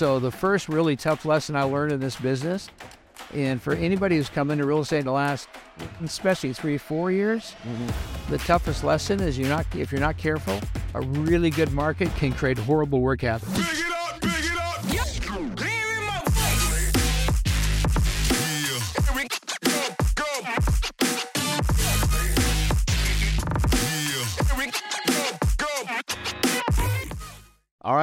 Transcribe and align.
So 0.00 0.18
the 0.18 0.30
first 0.30 0.70
really 0.70 0.96
tough 0.96 1.26
lesson 1.26 1.54
I 1.56 1.64
learned 1.64 1.92
in 1.92 2.00
this 2.00 2.16
business, 2.16 2.70
and 3.34 3.60
for 3.60 3.74
anybody 3.74 4.16
who's 4.16 4.30
come 4.30 4.50
into 4.50 4.64
real 4.64 4.78
estate 4.78 5.00
in 5.00 5.04
the 5.04 5.12
last, 5.12 5.46
especially 6.02 6.54
three, 6.54 6.78
four 6.78 7.10
years, 7.10 7.54
mm-hmm. 7.68 8.30
the 8.30 8.38
toughest 8.38 8.82
lesson 8.82 9.20
is 9.20 9.38
you're 9.38 9.50
not 9.50 9.66
if 9.76 9.92
you're 9.92 10.00
not 10.00 10.16
careful, 10.16 10.58
a 10.94 11.02
really 11.02 11.50
good 11.50 11.70
market 11.72 12.08
can 12.16 12.32
create 12.32 12.56
horrible 12.56 13.02
work 13.02 13.20
habits. 13.20 13.89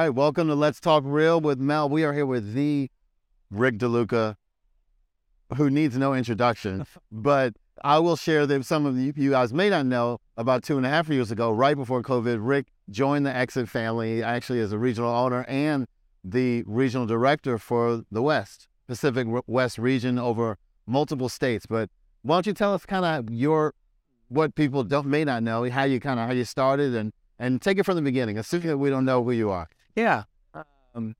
Right, 0.08 0.14
welcome 0.14 0.48
to 0.48 0.54
Let's 0.54 0.80
Talk 0.80 1.02
Real 1.04 1.38
with 1.38 1.58
Mel. 1.58 1.86
We 1.86 2.02
are 2.02 2.14
here 2.14 2.24
with 2.24 2.54
the 2.54 2.90
Rick 3.50 3.76
DeLuca, 3.76 4.36
who 5.56 5.68
needs 5.68 5.98
no 5.98 6.14
introduction, 6.14 6.86
but 7.12 7.52
I 7.84 7.98
will 7.98 8.16
share 8.16 8.46
that 8.46 8.64
some 8.64 8.86
of 8.86 8.96
you, 8.96 9.12
you 9.14 9.32
guys 9.32 9.52
may 9.52 9.68
not 9.68 9.84
know 9.84 10.18
about 10.38 10.62
two 10.62 10.78
and 10.78 10.86
a 10.86 10.88
half 10.88 11.10
years 11.10 11.30
ago, 11.30 11.50
right 11.50 11.76
before 11.76 12.00
COVID, 12.02 12.38
Rick 12.40 12.68
joined 12.88 13.26
the 13.26 13.36
Exit 13.36 13.68
family 13.68 14.22
actually 14.22 14.60
as 14.60 14.72
a 14.72 14.78
regional 14.78 15.10
owner 15.10 15.44
and 15.46 15.86
the 16.24 16.62
regional 16.66 17.04
director 17.04 17.58
for 17.58 18.02
the 18.10 18.22
West, 18.22 18.66
Pacific 18.86 19.26
West 19.46 19.76
region 19.76 20.18
over 20.18 20.56
multiple 20.86 21.28
states. 21.28 21.66
But 21.66 21.90
why 22.22 22.36
don't 22.36 22.46
you 22.46 22.54
tell 22.54 22.72
us 22.72 22.86
kind 22.86 23.04
of 23.04 23.30
your, 23.30 23.74
what 24.28 24.54
people 24.54 24.84
don't 24.84 25.06
may 25.06 25.24
not 25.24 25.42
know, 25.42 25.68
how 25.68 25.84
you 25.84 26.00
kind 26.00 26.18
of, 26.18 26.28
how 26.28 26.32
you 26.32 26.46
started 26.46 26.94
and 26.94 27.12
and 27.38 27.62
take 27.62 27.78
it 27.78 27.84
from 27.84 27.94
the 27.94 28.02
beginning, 28.02 28.38
assuming 28.38 28.68
that 28.68 28.78
we 28.78 28.90
don't 28.90 29.04
know 29.04 29.22
who 29.22 29.30
you 29.30 29.50
are. 29.50 29.68
Yeah. 29.98 30.22
Um, 30.94 31.16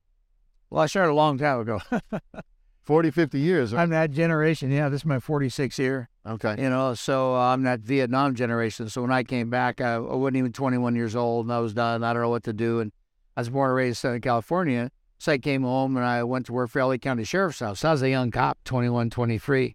well, 0.71 0.83
I 0.83 0.87
started 0.87 1.11
a 1.11 1.15
long 1.15 1.37
time 1.37 1.61
ago. 1.61 1.81
40, 2.85 3.11
50 3.11 3.39
years. 3.41 3.73
Right? 3.73 3.83
I'm 3.83 3.91
that 3.91 4.13
generation. 4.13 4.71
Yeah, 4.71 4.89
this 4.89 5.01
is 5.01 5.05
my 5.05 5.19
46th 5.19 5.79
year. 5.79 6.09
Okay. 6.25 6.55
You 6.59 6.71
know, 6.71 6.95
so 6.95 7.35
uh, 7.35 7.53
I'm 7.53 7.65
that 7.65 7.81
Vietnam 7.81 8.37
generation. 8.37 8.89
So 8.89 9.03
when 9.03 9.11
I 9.11 9.25
came 9.25 9.51
back, 9.51 9.81
I, 9.81 9.95
I 9.95 9.99
wasn't 9.99 10.37
even 10.37 10.53
21 10.53 10.95
years 10.95 11.17
old, 11.17 11.47
and 11.47 11.53
I 11.53 11.59
was 11.59 11.75
done. 11.75 12.05
I 12.05 12.13
don't 12.13 12.23
know 12.23 12.29
what 12.29 12.45
to 12.45 12.53
do. 12.53 12.79
And 12.79 12.93
I 13.37 13.41
was 13.41 13.51
born 13.51 13.71
and 13.71 13.77
raised 13.77 13.91
in 13.91 13.95
Southern 13.97 14.21
California. 14.21 14.91
So 15.19 15.33
I 15.33 15.39
came 15.39 15.65
home 15.65 15.97
and 15.97 16.07
I 16.07 16.23
went 16.23 16.47
to 16.47 16.53
work 16.53 16.71
for 16.71 16.83
LA 16.83 16.99
County 16.99 17.25
Sheriff's 17.25 17.61
Office. 17.61 17.85
I 17.85 17.91
was 17.91 18.03
a 18.03 18.09
young 18.09 18.31
cop, 18.31 18.59
21, 18.65 19.11
23. 19.11 19.75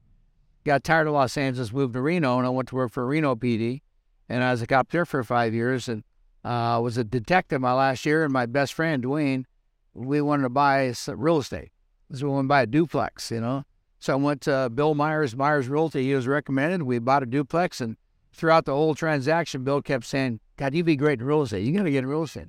Got 0.63 0.83
tired 0.85 1.07
of 1.07 1.13
Los 1.13 1.35
Angeles, 1.35 1.73
moved 1.73 1.93
to 1.95 2.01
Reno, 2.01 2.37
and 2.37 2.47
I 2.47 2.49
went 2.49 2.69
to 2.69 2.75
work 2.75 2.93
for 2.93 3.05
Reno 3.05 3.35
PD. 3.35 3.81
And 4.29 4.41
I 4.43 4.51
was 4.51 4.61
a 4.61 4.67
cop 4.67 4.89
there 4.91 5.05
for 5.05 5.21
five 5.25 5.53
years, 5.53 5.89
and 5.89 6.03
uh, 6.43 6.79
was 6.81 6.97
a 6.97 7.03
detective 7.03 7.61
my 7.61 7.73
last 7.73 8.05
year. 8.05 8.23
And 8.23 8.33
my 8.33 8.45
best 8.45 8.73
friend 8.73 9.03
Dwayne, 9.03 9.45
we 9.93 10.21
wanted 10.21 10.43
to 10.43 10.49
buy 10.49 10.93
real 11.07 11.37
estate. 11.39 11.71
So 12.11 12.25
we 12.25 12.31
wanted 12.31 12.43
to 12.43 12.49
buy 12.49 12.61
a 12.63 12.67
duplex, 12.67 13.31
you 13.31 13.41
know. 13.41 13.63
So 14.03 14.11
I 14.11 14.17
went 14.17 14.41
to 14.41 14.69
Bill 14.69 14.95
Myers, 14.95 15.33
Myers 15.33 15.69
Realty. 15.69 16.03
He 16.03 16.13
was 16.13 16.27
recommended. 16.27 16.83
We 16.83 16.99
bought 16.99 17.23
a 17.23 17.25
duplex, 17.25 17.79
and 17.79 17.95
throughout 18.33 18.65
the 18.65 18.73
whole 18.73 18.95
transaction, 18.95 19.63
Bill 19.63 19.81
kept 19.81 20.03
saying, 20.03 20.41
"God, 20.57 20.73
you'd 20.73 20.85
be 20.85 20.97
great 20.97 21.21
in 21.21 21.25
real 21.25 21.43
estate. 21.43 21.63
You 21.63 21.71
got 21.71 21.83
to 21.83 21.91
get 21.91 21.99
in 21.99 22.07
real 22.07 22.23
estate." 22.23 22.47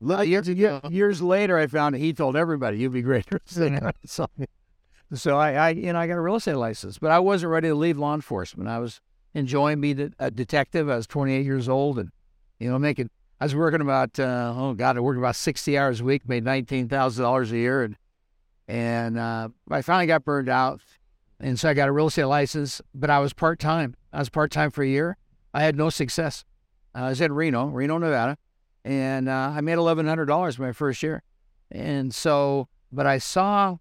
Look, 0.00 0.28
years, 0.28 0.48
year- 0.48 0.80
years 0.88 1.20
later, 1.20 1.58
I 1.58 1.66
found 1.66 1.96
he 1.96 2.12
told 2.12 2.36
everybody, 2.36 2.78
"You'd 2.78 2.92
be 2.92 3.02
great 3.02 3.26
in 3.26 3.38
real 3.38 3.40
estate." 3.48 3.94
so, 4.06 4.28
so 5.12 5.36
I, 5.36 5.54
I, 5.54 5.68
you 5.70 5.92
know, 5.92 5.98
I 5.98 6.06
got 6.06 6.18
a 6.18 6.20
real 6.20 6.36
estate 6.36 6.54
license, 6.54 6.98
but 6.98 7.10
I 7.10 7.18
wasn't 7.18 7.50
ready 7.50 7.66
to 7.66 7.74
leave 7.74 7.98
law 7.98 8.14
enforcement. 8.14 8.68
I 8.68 8.78
was 8.78 9.00
enjoying 9.34 9.80
being 9.80 10.14
a 10.20 10.30
detective. 10.30 10.88
I 10.88 10.94
was 10.94 11.08
28 11.08 11.44
years 11.44 11.68
old, 11.68 11.98
and 11.98 12.10
you 12.60 12.70
know, 12.70 12.78
making. 12.78 13.10
I 13.42 13.44
was 13.44 13.56
working 13.56 13.80
about, 13.80 14.20
uh, 14.20 14.54
oh 14.56 14.72
God, 14.72 14.96
I 14.96 15.00
worked 15.00 15.18
about 15.18 15.34
60 15.34 15.76
hours 15.76 16.00
a 16.00 16.04
week, 16.04 16.28
made 16.28 16.44
$19,000 16.44 17.50
a 17.50 17.56
year, 17.56 17.82
and 17.82 17.96
and 18.68 19.18
uh, 19.18 19.48
I 19.68 19.82
finally 19.82 20.06
got 20.06 20.24
burned 20.24 20.48
out, 20.48 20.80
and 21.40 21.58
so 21.58 21.68
I 21.68 21.74
got 21.74 21.88
a 21.88 21.92
real 21.92 22.06
estate 22.06 22.26
license. 22.26 22.80
But 22.94 23.10
I 23.10 23.18
was 23.18 23.32
part 23.32 23.58
time. 23.58 23.96
I 24.12 24.20
was 24.20 24.28
part 24.28 24.52
time 24.52 24.70
for 24.70 24.84
a 24.84 24.86
year. 24.86 25.16
I 25.52 25.64
had 25.64 25.74
no 25.74 25.90
success. 25.90 26.44
I 26.94 27.08
was 27.08 27.20
in 27.20 27.32
Reno, 27.32 27.66
Reno, 27.66 27.98
Nevada, 27.98 28.38
and 28.84 29.28
uh, 29.28 29.54
I 29.56 29.60
made 29.60 29.72
eleven 29.72 30.06
hundred 30.06 30.26
dollars 30.26 30.56
my 30.56 30.70
first 30.70 31.02
year. 31.02 31.24
And 31.68 32.14
so, 32.14 32.68
but 32.92 33.08
I 33.08 33.18
saw, 33.18 33.78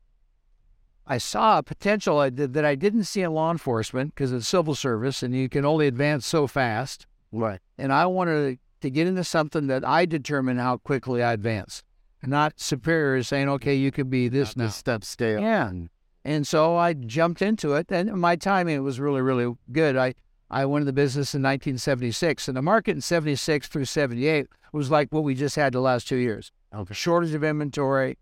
I 1.05 1.19
saw 1.19 1.59
a 1.59 1.63
potential 1.63 2.17
that 2.31 2.65
I 2.65 2.73
didn't 2.73 3.03
see 3.03 3.21
in 3.21 3.31
law 3.35 3.51
enforcement 3.51 4.15
because 4.15 4.31
it's 4.31 4.47
civil 4.47 4.73
service, 4.73 5.21
and 5.21 5.35
you 5.35 5.49
can 5.49 5.65
only 5.65 5.85
advance 5.85 6.25
so 6.25 6.47
fast. 6.47 7.05
right. 7.31 7.59
And 7.77 7.93
I 7.93 8.07
wanted 8.07 8.53
to 8.53 8.70
get 8.89 9.07
into 9.07 9.23
something 9.23 9.67
that 9.67 9.85
I 9.85 10.05
determine 10.05 10.57
how 10.57 10.77
quickly 10.77 11.21
I 11.21 11.33
advance, 11.33 11.83
not 12.23 12.59
superiors 12.59 13.27
saying, 13.27 13.49
"Okay, 13.49 13.75
you 13.75 13.91
can 13.91 14.09
be 14.09 14.27
this 14.27 14.55
Not 14.55 14.65
now." 14.65 14.69
step 14.69 15.03
scale. 15.03 15.41
Yeah. 15.41 15.69
And 15.69 15.89
And 16.23 16.45
so 16.45 16.75
I 16.77 16.93
jumped 16.93 17.41
into 17.41 17.73
it, 17.73 17.87
and 17.89 18.11
my 18.13 18.35
timing 18.35 18.83
was 18.83 18.99
really, 18.99 19.21
really 19.21 19.55
good. 19.71 19.95
I, 19.97 20.13
I 20.49 20.65
went 20.65 20.83
into 20.83 20.91
the 20.91 20.93
business 20.93 21.33
in 21.33 21.41
1976, 21.41 22.47
and 22.47 22.55
the 22.55 22.61
market 22.61 22.91
in 22.91 23.01
76 23.01 23.67
through 23.67 23.85
78 23.85 24.47
was 24.71 24.91
like 24.91 25.11
what 25.11 25.23
we 25.23 25.33
just 25.33 25.55
had 25.55 25.73
the 25.73 25.79
last 25.79 26.07
two 26.07 26.17
years. 26.17 26.51
Okay. 26.73 26.93
Shortage 26.93 27.33
of 27.33 27.43
inventory, 27.43 28.17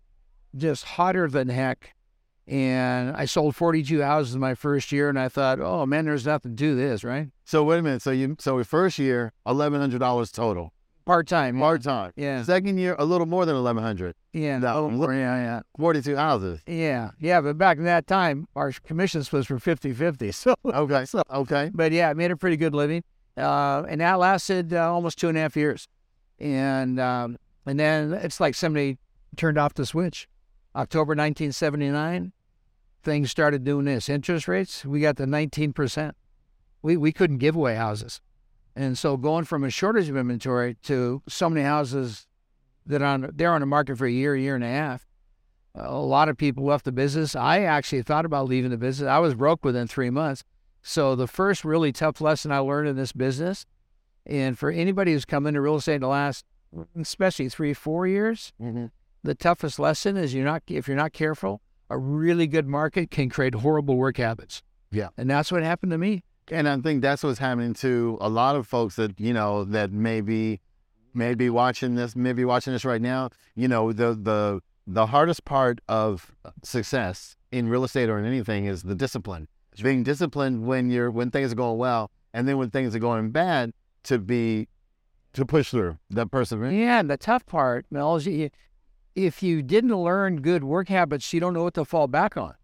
just 0.56 0.84
hotter 0.84 1.28
than 1.28 1.48
heck. 1.48 1.94
And 2.46 3.14
I 3.16 3.26
sold 3.26 3.54
42 3.54 4.02
houses 4.02 4.36
my 4.36 4.54
first 4.54 4.90
year, 4.90 5.08
and 5.08 5.18
I 5.18 5.28
thought, 5.28 5.60
oh 5.60 5.86
man, 5.86 6.06
there's 6.06 6.26
nothing 6.26 6.52
to 6.52 6.56
do 6.56 6.74
this, 6.74 7.04
right? 7.04 7.28
So 7.44 7.62
wait 7.62 7.78
a 7.78 7.82
minute. 7.82 8.02
So 8.02 8.10
you 8.10 8.36
so 8.40 8.56
your 8.56 8.64
first 8.64 8.98
year, 8.98 9.32
eleven 9.46 9.80
hundred 9.80 9.98
dollars 9.98 10.32
total, 10.32 10.72
Part 11.04 11.28
time. 11.28 11.58
part 11.58 11.82
time. 11.82 12.12
Yeah. 12.16 12.42
Second 12.42 12.78
year, 12.78 12.96
a 12.98 13.04
little 13.04 13.26
more 13.26 13.46
than 13.46 13.54
eleven 13.56 13.82
hundred. 13.82 14.14
Yeah. 14.32 14.58
No, 14.58 14.88
yeah, 15.10 15.36
yeah. 15.36 15.60
Forty 15.78 16.02
two 16.02 16.16
houses. 16.16 16.60
Yeah. 16.66 17.10
Yeah. 17.20 17.40
But 17.40 17.56
back 17.58 17.78
in 17.78 17.84
that 17.84 18.06
time, 18.06 18.46
our 18.56 18.72
commissions 18.72 19.30
was 19.32 19.48
were 19.48 19.58
50 19.58 19.92
50. 19.92 20.32
So, 20.32 20.54
Okay. 20.64 21.04
So- 21.04 21.22
okay. 21.32 21.70
but 21.72 21.92
yeah, 21.92 22.10
I 22.10 22.14
made 22.14 22.30
a 22.32 22.36
pretty 22.36 22.56
good 22.56 22.74
living, 22.74 23.02
uh, 23.36 23.84
and 23.88 24.00
that 24.00 24.18
lasted 24.18 24.72
uh, 24.74 24.92
almost 24.92 25.18
two 25.18 25.28
and 25.28 25.36
a 25.38 25.40
half 25.42 25.56
years, 25.56 25.86
and 26.38 26.98
um, 26.98 27.36
and 27.66 27.78
then 27.78 28.12
it's 28.12 28.40
like 28.40 28.54
somebody 28.54 28.98
turned 29.36 29.58
off 29.58 29.74
the 29.74 29.86
switch. 29.86 30.28
October 30.74 31.10
1979, 31.10 32.32
things 33.02 33.30
started 33.30 33.64
doing 33.64 33.86
this. 33.86 34.08
Interest 34.08 34.46
rates, 34.46 34.84
we 34.84 35.00
got 35.00 35.16
to 35.16 35.26
19 35.26 35.72
percent. 35.72 36.16
We 36.82 36.96
we 36.96 37.12
couldn't 37.12 37.38
give 37.38 37.56
away 37.56 37.74
houses, 37.74 38.20
and 38.74 38.96
so 38.96 39.16
going 39.16 39.44
from 39.44 39.64
a 39.64 39.70
shortage 39.70 40.08
of 40.08 40.16
inventory 40.16 40.76
to 40.84 41.22
so 41.28 41.50
many 41.50 41.64
houses 41.64 42.26
that 42.86 43.02
on 43.02 43.30
they're 43.34 43.52
on 43.52 43.60
the 43.60 43.66
market 43.66 43.98
for 43.98 44.06
a 44.06 44.10
year, 44.10 44.36
year 44.36 44.54
and 44.54 44.64
a 44.64 44.68
half. 44.68 45.06
A 45.74 45.94
lot 45.94 46.28
of 46.28 46.36
people 46.36 46.64
left 46.64 46.84
the 46.84 46.92
business. 46.92 47.36
I 47.36 47.60
actually 47.60 48.02
thought 48.02 48.24
about 48.24 48.48
leaving 48.48 48.70
the 48.70 48.76
business. 48.76 49.08
I 49.08 49.18
was 49.18 49.34
broke 49.34 49.64
within 49.64 49.86
three 49.86 50.10
months. 50.10 50.42
So 50.82 51.14
the 51.14 51.28
first 51.28 51.64
really 51.64 51.92
tough 51.92 52.20
lesson 52.20 52.50
I 52.50 52.58
learned 52.58 52.88
in 52.88 52.96
this 52.96 53.12
business, 53.12 53.66
and 54.26 54.58
for 54.58 54.70
anybody 54.70 55.12
who's 55.12 55.24
come 55.24 55.46
into 55.46 55.60
real 55.60 55.76
estate 55.76 55.96
in 55.96 56.00
the 56.00 56.08
last, 56.08 56.44
especially 56.98 57.48
three, 57.48 57.74
four 57.74 58.06
years, 58.06 58.52
Mm-hmm. 58.60 58.86
The 59.22 59.34
toughest 59.34 59.78
lesson 59.78 60.16
is 60.16 60.34
you're 60.34 60.44
not 60.44 60.62
if 60.66 60.88
you're 60.88 60.96
not 60.96 61.12
careful, 61.12 61.60
a 61.88 61.98
really 61.98 62.46
good 62.46 62.66
market 62.66 63.10
can 63.10 63.28
create 63.28 63.54
horrible 63.54 63.96
work 63.96 64.16
habits. 64.16 64.62
Yeah. 64.90 65.08
And 65.16 65.28
that's 65.28 65.52
what 65.52 65.62
happened 65.62 65.92
to 65.92 65.98
me. 65.98 66.22
And 66.50 66.68
I 66.68 66.76
think 66.78 67.02
that's 67.02 67.22
what's 67.22 67.38
happening 67.38 67.74
to 67.74 68.18
a 68.20 68.28
lot 68.28 68.56
of 68.56 68.66
folks 68.66 68.96
that 68.96 69.18
you 69.20 69.32
know 69.32 69.64
that 69.64 69.92
maybe 69.92 70.60
maybe 71.14 71.50
watching 71.50 71.94
this, 71.94 72.16
maybe 72.16 72.44
watching 72.44 72.72
this 72.72 72.84
right 72.84 73.00
now. 73.00 73.30
You 73.54 73.68
know, 73.68 73.92
the 73.92 74.14
the 74.14 74.60
the 74.86 75.06
hardest 75.06 75.44
part 75.44 75.80
of 75.88 76.32
success 76.62 77.36
in 77.52 77.68
real 77.68 77.84
estate 77.84 78.08
or 78.08 78.18
in 78.18 78.24
anything 78.24 78.64
is 78.66 78.82
the 78.82 78.94
discipline. 78.94 79.48
Being 79.80 80.02
disciplined 80.02 80.66
when 80.66 80.90
you're 80.90 81.10
when 81.10 81.30
things 81.30 81.52
are 81.52 81.56
going 81.56 81.78
well, 81.78 82.10
and 82.34 82.48
then 82.48 82.58
when 82.58 82.70
things 82.70 82.94
are 82.94 82.98
going 82.98 83.30
bad, 83.30 83.72
to 84.04 84.18
be 84.18 84.68
to 85.32 85.46
push 85.46 85.70
through 85.70 85.98
that 86.10 86.30
perseverance. 86.30 86.74
Yeah, 86.74 87.00
and 87.00 87.08
the 87.08 87.16
tough 87.16 87.46
part, 87.46 87.86
Mel, 87.90 88.16
is 88.16 88.26
you, 88.26 88.50
if 89.14 89.42
you 89.42 89.62
didn't 89.62 89.94
learn 89.94 90.42
good 90.42 90.64
work 90.64 90.88
habits, 90.88 91.32
you 91.32 91.40
don't 91.40 91.54
know 91.54 91.64
what 91.64 91.74
to 91.74 91.84
fall 91.84 92.06
back 92.06 92.36
on. 92.36 92.54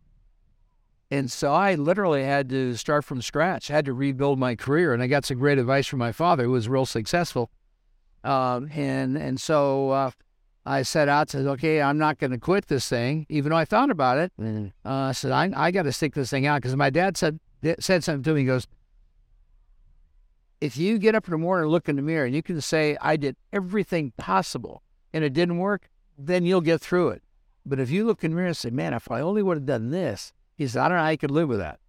And 1.11 1.31
so 1.31 1.53
I 1.53 1.75
literally 1.75 2.25
had 2.25 2.49
to 2.50 2.75
start 2.75 3.05
from 3.05 3.23
scratch. 3.23 3.71
I 3.71 3.75
had 3.75 3.85
to 3.85 3.93
rebuild 3.93 4.38
my 4.38 4.56
career, 4.56 4.93
and 4.93 5.03
I 5.03 5.06
got 5.06 5.25
some 5.25 5.38
great 5.38 5.59
advice 5.59 5.87
from 5.87 6.00
my 6.00 6.12
father, 6.12 6.44
who 6.44 6.50
was 6.50 6.69
real 6.69 6.87
successful. 6.87 7.50
Um, 8.25 8.69
and 8.73 9.17
and 9.17 9.41
so 9.41 9.91
uh, 9.91 10.11
I 10.65 10.82
set 10.82 11.09
out 11.09 11.29
to 11.29 11.49
okay, 11.50 11.81
I'm 11.81 11.97
not 11.99 12.19
going 12.19 12.32
to 12.32 12.38
quit 12.38 12.67
this 12.67 12.88
thing, 12.88 13.25
even 13.29 13.50
though 13.50 13.56
I 13.56 13.65
thought 13.65 13.91
about 13.91 14.19
it. 14.19 14.32
Mhm. 14.41 14.73
Uh, 14.85 14.91
I 14.91 15.12
said 15.12 15.31
I 15.31 15.53
I 15.55 15.71
got 15.71 15.85
to 15.85 15.93
stick 15.93 16.15
this 16.15 16.31
thing 16.31 16.44
out 16.44 16.61
because 16.61 16.75
my 16.75 16.91
dad 16.91 17.17
said 17.17 17.38
said 17.79 18.03
something 18.03 18.25
to 18.25 18.35
me. 18.35 18.41
He 18.41 18.47
goes, 18.47 18.67
if 20.61 20.76
you 20.76 20.99
get 20.99 21.15
up 21.15 21.26
in 21.26 21.32
the 21.32 21.38
morning 21.38 21.65
and 21.65 21.71
look 21.73 21.88
in 21.88 21.97
the 21.97 22.03
mirror 22.03 22.25
and 22.25 22.35
you 22.35 22.43
can 22.43 22.61
say 22.61 22.97
I 23.00 23.17
did 23.17 23.37
everything 23.53 24.12
possible 24.17 24.82
and 25.12 25.23
it 25.23 25.32
didn't 25.32 25.59
work, 25.59 25.88
then 26.19 26.45
you'll 26.45 26.61
get 26.61 26.81
through 26.81 27.11
it. 27.11 27.23
But 27.65 27.81
if 27.81 27.91
you 27.91 28.05
look 28.05 28.23
in 28.23 28.31
the 28.31 28.37
mirror 28.37 28.49
and 28.49 28.57
say, 28.57 28.71
man, 28.71 28.95
if 28.95 29.11
I 29.11 29.21
only 29.21 29.43
would 29.43 29.57
have 29.57 29.67
done 29.67 29.91
this, 29.91 30.33
he 30.55 30.67
said, 30.67 30.83
I 30.83 30.89
don't 30.89 30.99
know 30.99 31.03
how 31.03 31.09
I 31.11 31.17
could 31.17 31.31
live 31.31 31.49
with 31.49 31.59
that. 31.59 31.81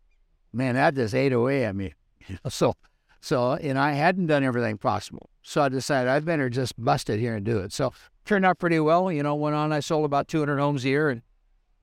Man, 0.52 0.76
that 0.76 0.96
just 0.96 1.14
ate 1.14 1.34
away 1.34 1.66
at 1.66 1.76
me. 1.76 1.94
so, 2.50 2.74
so, 3.22 3.54
and 3.54 3.78
I 3.78 3.92
hadn't 3.92 4.28
done 4.28 4.44
everything 4.44 4.78
possible. 4.78 5.30
So 5.44 5.62
I 5.62 5.70
decided 5.70 6.10
I'd 6.10 6.26
better 6.26 6.50
just 6.50 6.74
bust 6.84 7.10
it 7.10 7.20
here 7.20 7.36
and 7.36 7.46
do 7.46 7.60
it. 7.60 7.72
So 7.72 7.94
turned 8.26 8.46
out 8.46 8.60
pretty 8.60 8.80
well. 8.80 9.12
You 9.12 9.24
know, 9.24 9.36
went 9.36 9.56
on, 9.56 9.72
I 9.72 9.80
sold 9.80 10.06
about 10.06 10.28
200 10.28 10.58
homes 10.58 10.84
a 10.84 10.90
year 10.90 11.10
and 11.10 11.22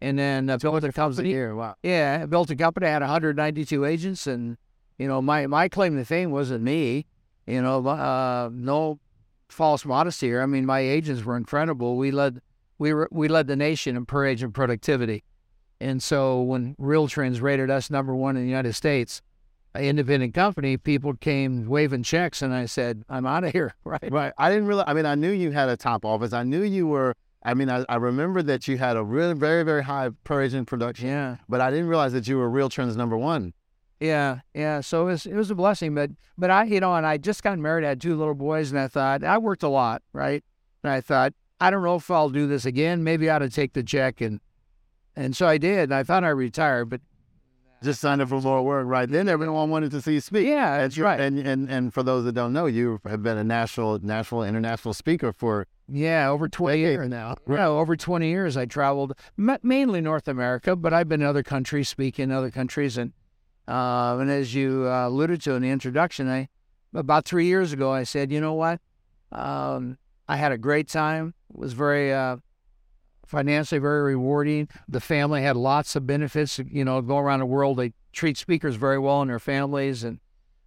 and 0.00 0.18
then 0.18 0.50
uh, 0.50 0.58
built 0.58 0.84
a 0.84 0.92
company. 0.92 1.30
Here, 1.30 1.54
wow. 1.54 1.76
Yeah, 1.82 2.20
I 2.22 2.26
built 2.26 2.50
a 2.50 2.56
company. 2.56 2.86
I 2.86 2.90
had 2.90 3.00
192 3.00 3.86
agents, 3.86 4.26
and 4.26 4.58
you 4.98 5.08
know, 5.08 5.22
my 5.22 5.46
my 5.46 5.68
claim 5.68 5.96
to 5.96 6.04
fame 6.04 6.30
wasn't 6.30 6.62
me. 6.62 7.06
You 7.46 7.62
know, 7.62 7.86
uh, 7.86 8.50
no 8.52 8.98
false 9.48 9.84
modesty 9.84 10.28
here. 10.28 10.42
I 10.42 10.46
mean, 10.46 10.66
my 10.66 10.80
agents 10.80 11.24
were 11.24 11.36
incredible. 11.36 11.96
We 11.96 12.10
led 12.10 12.40
we 12.78 12.92
were 12.92 13.08
we 13.12 13.28
led 13.28 13.46
the 13.46 13.56
nation 13.56 13.96
in 13.96 14.06
per 14.06 14.24
agent 14.26 14.54
productivity, 14.54 15.24
and 15.80 16.02
so 16.02 16.42
when 16.42 16.74
Real 16.78 17.08
Trends 17.08 17.40
rated 17.40 17.70
us 17.70 17.90
number 17.90 18.14
one 18.14 18.36
in 18.36 18.42
the 18.42 18.48
United 18.48 18.74
States, 18.74 19.22
an 19.74 19.84
independent 19.84 20.34
company, 20.34 20.76
people 20.76 21.14
came 21.14 21.66
waving 21.66 22.02
checks, 22.02 22.42
and 22.42 22.52
I 22.52 22.66
said, 22.66 23.04
"I'm 23.08 23.26
out 23.26 23.44
of 23.44 23.52
here." 23.52 23.74
Right. 23.84 24.10
Right. 24.10 24.32
I 24.38 24.50
didn't 24.50 24.66
realize. 24.66 24.86
I 24.88 24.94
mean, 24.94 25.06
I 25.06 25.14
knew 25.14 25.30
you 25.30 25.52
had 25.52 25.68
a 25.68 25.76
top 25.76 26.04
office. 26.04 26.32
I 26.32 26.42
knew 26.42 26.62
you 26.62 26.86
were. 26.86 27.14
I 27.46 27.52
mean, 27.52 27.68
I, 27.68 27.84
I 27.90 27.96
remember 27.96 28.42
that 28.42 28.66
you 28.66 28.78
had 28.78 28.96
a 28.96 29.04
really 29.04 29.34
very 29.34 29.62
very 29.64 29.84
high 29.84 30.10
per 30.24 30.42
agent 30.42 30.66
production, 30.66 31.08
Yeah. 31.08 31.36
but 31.48 31.60
I 31.60 31.70
didn't 31.70 31.88
realize 31.88 32.12
that 32.14 32.26
you 32.26 32.38
were 32.38 32.48
Real 32.48 32.68
Trends 32.70 32.96
number 32.96 33.16
one. 33.18 33.52
Yeah, 34.04 34.40
yeah. 34.54 34.80
So 34.80 35.02
it 35.02 35.12
was 35.12 35.26
it 35.26 35.34
was 35.34 35.50
a 35.50 35.54
blessing, 35.54 35.94
but 35.94 36.10
but 36.36 36.50
I 36.50 36.64
you 36.64 36.80
know, 36.80 36.94
and 36.94 37.06
I 37.06 37.16
just 37.16 37.42
got 37.42 37.58
married. 37.58 37.84
I 37.84 37.88
had 37.90 38.00
two 38.00 38.16
little 38.16 38.34
boys, 38.34 38.70
and 38.70 38.78
I 38.78 38.88
thought 38.88 39.24
I 39.24 39.38
worked 39.38 39.62
a 39.62 39.68
lot, 39.68 40.02
right? 40.12 40.44
And 40.82 40.92
I 40.92 41.00
thought 41.00 41.32
I 41.60 41.70
don't 41.70 41.82
know 41.82 41.96
if 41.96 42.10
I'll 42.10 42.28
do 42.28 42.46
this 42.46 42.64
again. 42.64 43.02
Maybe 43.04 43.30
I 43.30 43.36
ought 43.36 43.38
to 43.40 43.50
take 43.50 43.72
the 43.72 43.82
check, 43.82 44.20
and 44.20 44.40
and 45.16 45.36
so 45.36 45.46
I 45.46 45.58
did. 45.58 45.84
And 45.84 45.94
I 45.94 46.02
thought 46.02 46.24
I 46.24 46.28
retired, 46.30 46.90
but 46.90 47.00
Just 47.82 48.00
signed 48.00 48.20
up 48.20 48.28
for 48.28 48.40
more 48.40 48.62
work. 48.62 48.86
Right 48.86 49.08
then, 49.08 49.28
everyone 49.28 49.70
wanted 49.70 49.90
to 49.92 50.00
see 50.02 50.14
you 50.14 50.20
speak. 50.20 50.46
yeah, 50.46 50.78
that's 50.78 50.98
right. 50.98 51.20
And, 51.20 51.38
and 51.38 51.70
and 51.70 51.94
for 51.94 52.02
those 52.02 52.24
that 52.24 52.32
don't 52.32 52.52
know, 52.52 52.66
you 52.66 53.00
have 53.06 53.22
been 53.22 53.38
a 53.38 53.44
national, 53.44 54.00
national, 54.00 54.42
international 54.44 54.94
speaker 54.94 55.32
for 55.32 55.66
Yeah, 55.88 56.28
over 56.30 56.48
20 56.48 56.78
years 56.78 57.08
now. 57.08 57.36
Yeah, 57.48 57.68
over 57.68 57.96
20 57.96 58.28
years 58.28 58.56
I 58.56 58.66
traveled, 58.66 59.12
mainly 59.62 60.00
North 60.00 60.28
America, 60.28 60.76
but 60.76 60.92
I've 60.92 61.08
been 61.08 61.20
in 61.22 61.26
other 61.26 61.42
countries, 61.42 61.88
speaking 61.88 62.24
in 62.24 62.32
other 62.32 62.50
countries. 62.50 62.98
And, 62.98 63.12
uh, 63.66 64.18
and 64.20 64.30
as 64.30 64.54
you 64.54 64.86
uh, 64.86 65.08
alluded 65.08 65.40
to 65.42 65.54
in 65.54 65.62
the 65.62 65.70
introduction, 65.70 66.28
I, 66.28 66.48
about 66.94 67.24
three 67.24 67.46
years 67.46 67.72
ago, 67.72 67.92
I 67.92 68.04
said, 68.04 68.30
you 68.30 68.40
know 68.40 68.54
what? 68.54 68.80
Um, 69.32 69.98
I 70.28 70.36
had 70.36 70.52
a 70.52 70.58
great 70.58 70.88
time. 70.88 71.34
It 71.52 71.58
was 71.58 71.72
very 71.72 72.12
uh, 72.12 72.36
financially 73.26 73.78
very 73.78 74.02
rewarding. 74.02 74.68
The 74.88 75.00
family 75.00 75.42
had 75.42 75.56
lots 75.56 75.96
of 75.96 76.06
benefits. 76.06 76.58
You 76.58 76.84
know, 76.84 77.00
go 77.00 77.18
around 77.18 77.40
the 77.40 77.46
world, 77.46 77.78
they 77.78 77.92
treat 78.12 78.36
speakers 78.36 78.76
very 78.76 78.98
well 78.98 79.22
and 79.22 79.30
their 79.30 79.38
families. 79.38 80.04
And 80.04 80.20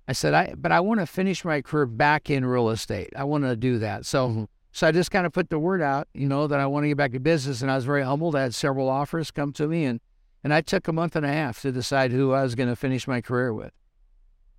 I 0.08 0.14
said, 0.14 0.34
I 0.34 0.54
but 0.58 0.72
I 0.72 0.80
want 0.80 1.00
to 1.00 1.06
finish 1.06 1.46
my 1.46 1.62
career 1.62 1.86
back 1.86 2.30
in 2.30 2.46
real 2.46 2.70
estate. 2.70 3.10
I 3.16 3.24
want 3.24 3.44
to 3.44 3.56
do 3.56 3.80
that. 3.80 4.06
So. 4.06 4.48
So 4.74 4.86
I 4.86 4.92
just 4.92 5.10
kind 5.10 5.26
of 5.26 5.34
put 5.34 5.50
the 5.50 5.58
word 5.58 5.82
out, 5.82 6.08
you 6.14 6.28
know, 6.28 6.46
that 6.46 6.60
I 6.60 6.68
want 6.68 6.84
to 6.84 6.90
get 6.90 6.98
back 6.98 7.12
to 7.14 7.20
business, 7.20 7.64
and 7.64 7.72
I 7.72 7.76
was 7.76 7.86
very 7.86 8.04
humbled. 8.04 8.36
I 8.36 8.44
had 8.44 8.54
several 8.54 8.90
offers 8.90 9.32
come 9.32 9.52
to 9.54 9.68
me, 9.68 9.86
and 9.86 10.00
and 10.44 10.54
I 10.54 10.62
took 10.62 10.88
a 10.88 10.94
month 10.94 11.16
and 11.16 11.26
a 11.26 11.30
half 11.32 11.62
to 11.62 11.72
decide 11.72 12.12
who 12.12 12.32
I 12.34 12.44
was 12.44 12.56
going 12.56 12.70
to 12.70 12.76
finish 12.76 13.08
my 13.08 13.22
career 13.22 13.54
with. 13.54 13.72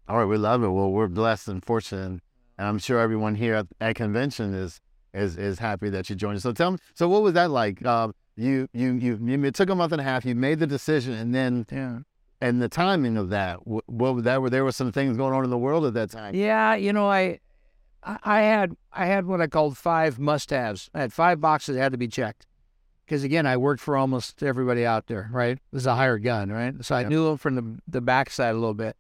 All 0.09 0.17
right, 0.19 0.25
we 0.25 0.37
love 0.39 0.63
it. 0.63 0.69
Well, 0.69 0.91
we're 0.91 1.09
blessed 1.09 1.49
and 1.49 1.65
fortunate, 1.65 2.21
and 2.59 2.67
I'm 2.69 2.79
sure 2.79 2.99
everyone 2.99 3.35
here 3.35 3.55
at, 3.55 3.67
at 3.81 3.97
convention 3.97 4.55
is 4.55 4.81
is 5.15 5.37
is 5.37 5.59
happy 5.59 5.91
that 5.91 6.09
you 6.11 6.17
joined 6.17 6.37
us. 6.37 6.43
So 6.43 6.53
tell 6.53 6.71
me, 6.73 6.79
so 6.95 7.09
what 7.09 7.23
was 7.23 7.35
that 7.35 7.51
like? 7.51 7.85
Uh, 7.85 8.09
you 8.37 8.69
you 8.73 8.93
you 8.95 9.19
you 9.23 9.45
it 9.45 9.55
took 9.55 9.69
a 9.71 9.75
month 9.75 9.93
and 9.93 10.01
a 10.01 10.05
half. 10.05 10.25
You 10.25 10.35
made 10.35 10.59
the 10.61 10.67
decision, 10.67 11.13
and 11.15 11.35
then 11.35 11.67
Yeah, 11.71 11.99
and 12.41 12.63
the 12.63 12.69
timing 12.69 13.17
of 13.17 13.29
that. 13.31 13.57
wh- 13.61 13.87
What 13.89 14.15
was 14.15 14.25
that? 14.25 14.41
Were 14.41 14.49
there 14.51 14.65
were 14.65 14.73
some 14.73 14.93
things 14.93 15.17
going 15.17 15.35
on 15.35 15.45
in 15.45 15.51
the 15.51 15.59
world 15.59 15.85
at 15.85 15.95
that 15.95 16.11
time? 16.11 16.35
yeah, 16.35 16.75
you 16.75 16.93
know, 16.93 17.09
I 17.11 17.41
I 18.03 18.19
I 18.25 18.41
had 18.43 18.77
I 18.93 19.07
had 19.07 19.27
what 19.27 19.41
I 19.43 19.47
called 19.47 19.77
five 19.77 20.19
must-haves. 20.19 20.89
I 20.95 21.01
had 21.01 21.13
five 21.13 21.41
boxes 21.41 21.77
that 21.77 21.83
had 21.83 21.93
to 21.93 21.99
be 21.99 22.09
checked. 22.09 22.47
Because 23.09 23.25
again, 23.25 23.47
I 23.47 23.57
worked 23.57 23.81
for 23.81 23.97
almost 23.97 24.43
everybody 24.43 24.85
out 24.85 25.07
there, 25.07 25.31
right? 25.33 25.53
It 25.53 25.61
was 25.73 25.87
a 25.87 25.95
hired 25.95 26.23
gun, 26.23 26.53
right? 26.53 26.75
So 26.85 26.95
I 26.95 27.01
Yep. 27.01 27.09
knew 27.09 27.25
them 27.25 27.39
from 27.39 27.55
the 27.55 27.79
the 27.89 28.03
backside 28.03 28.55
a 28.55 28.59
little 28.59 28.75
bit, 28.75 28.99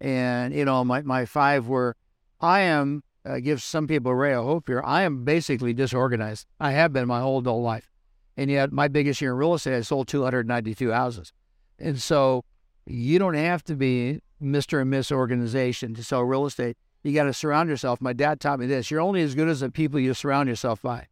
and 0.00 0.54
you 0.54 0.64
know, 0.64 0.84
my 0.84 1.02
my 1.02 1.24
five 1.24 1.66
were, 1.66 1.96
I 2.40 2.60
am 2.60 3.02
uh, 3.24 3.40
gives 3.40 3.64
some 3.64 3.88
people 3.88 4.12
a 4.12 4.14
ray 4.14 4.34
of 4.34 4.44
hope 4.44 4.68
here. 4.68 4.80
I 4.84 5.02
am 5.02 5.24
basically 5.24 5.74
disorganized. 5.74 6.46
I 6.60 6.70
have 6.70 6.92
been 6.92 7.08
my 7.08 7.18
whole 7.20 7.40
adult 7.40 7.64
life, 7.64 7.90
and 8.36 8.52
yet 8.52 8.70
my 8.70 8.86
biggest 8.86 9.20
year 9.20 9.32
in 9.32 9.38
real 9.38 9.54
estate, 9.54 9.76
I 9.76 9.80
sold 9.80 10.06
292 10.06 10.92
houses, 10.92 11.32
and 11.76 12.00
so 12.00 12.44
you 12.86 13.18
don't 13.18 13.34
have 13.34 13.64
to 13.64 13.74
be 13.74 14.20
Mister 14.38 14.78
and 14.78 14.90
Miss 14.90 15.10
Organization 15.10 15.92
to 15.94 16.04
sell 16.04 16.22
real 16.22 16.46
estate. 16.46 16.76
You 17.02 17.12
got 17.14 17.24
to 17.24 17.32
surround 17.32 17.68
yourself. 17.68 18.00
My 18.00 18.12
dad 18.12 18.38
taught 18.38 18.60
me 18.60 18.66
this: 18.66 18.92
you're 18.92 19.00
only 19.00 19.22
as 19.22 19.34
good 19.34 19.48
as 19.48 19.58
the 19.58 19.70
people 19.72 19.98
you 19.98 20.14
surround 20.14 20.48
yourself 20.48 20.82
by 20.82 21.08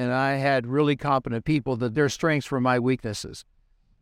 and 0.00 0.14
I 0.14 0.36
had 0.36 0.66
really 0.66 0.96
competent 0.96 1.44
people 1.44 1.76
that 1.76 1.94
their 1.94 2.08
strengths 2.08 2.50
were 2.50 2.58
my 2.58 2.78
weaknesses. 2.78 3.44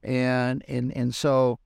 And 0.05 0.65
and 0.69 0.97
and 0.97 1.13
so 1.13 1.59